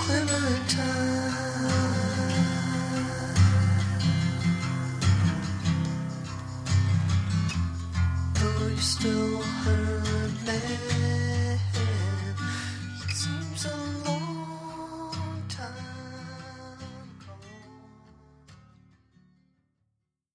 [0.01, 1.38] Clementine.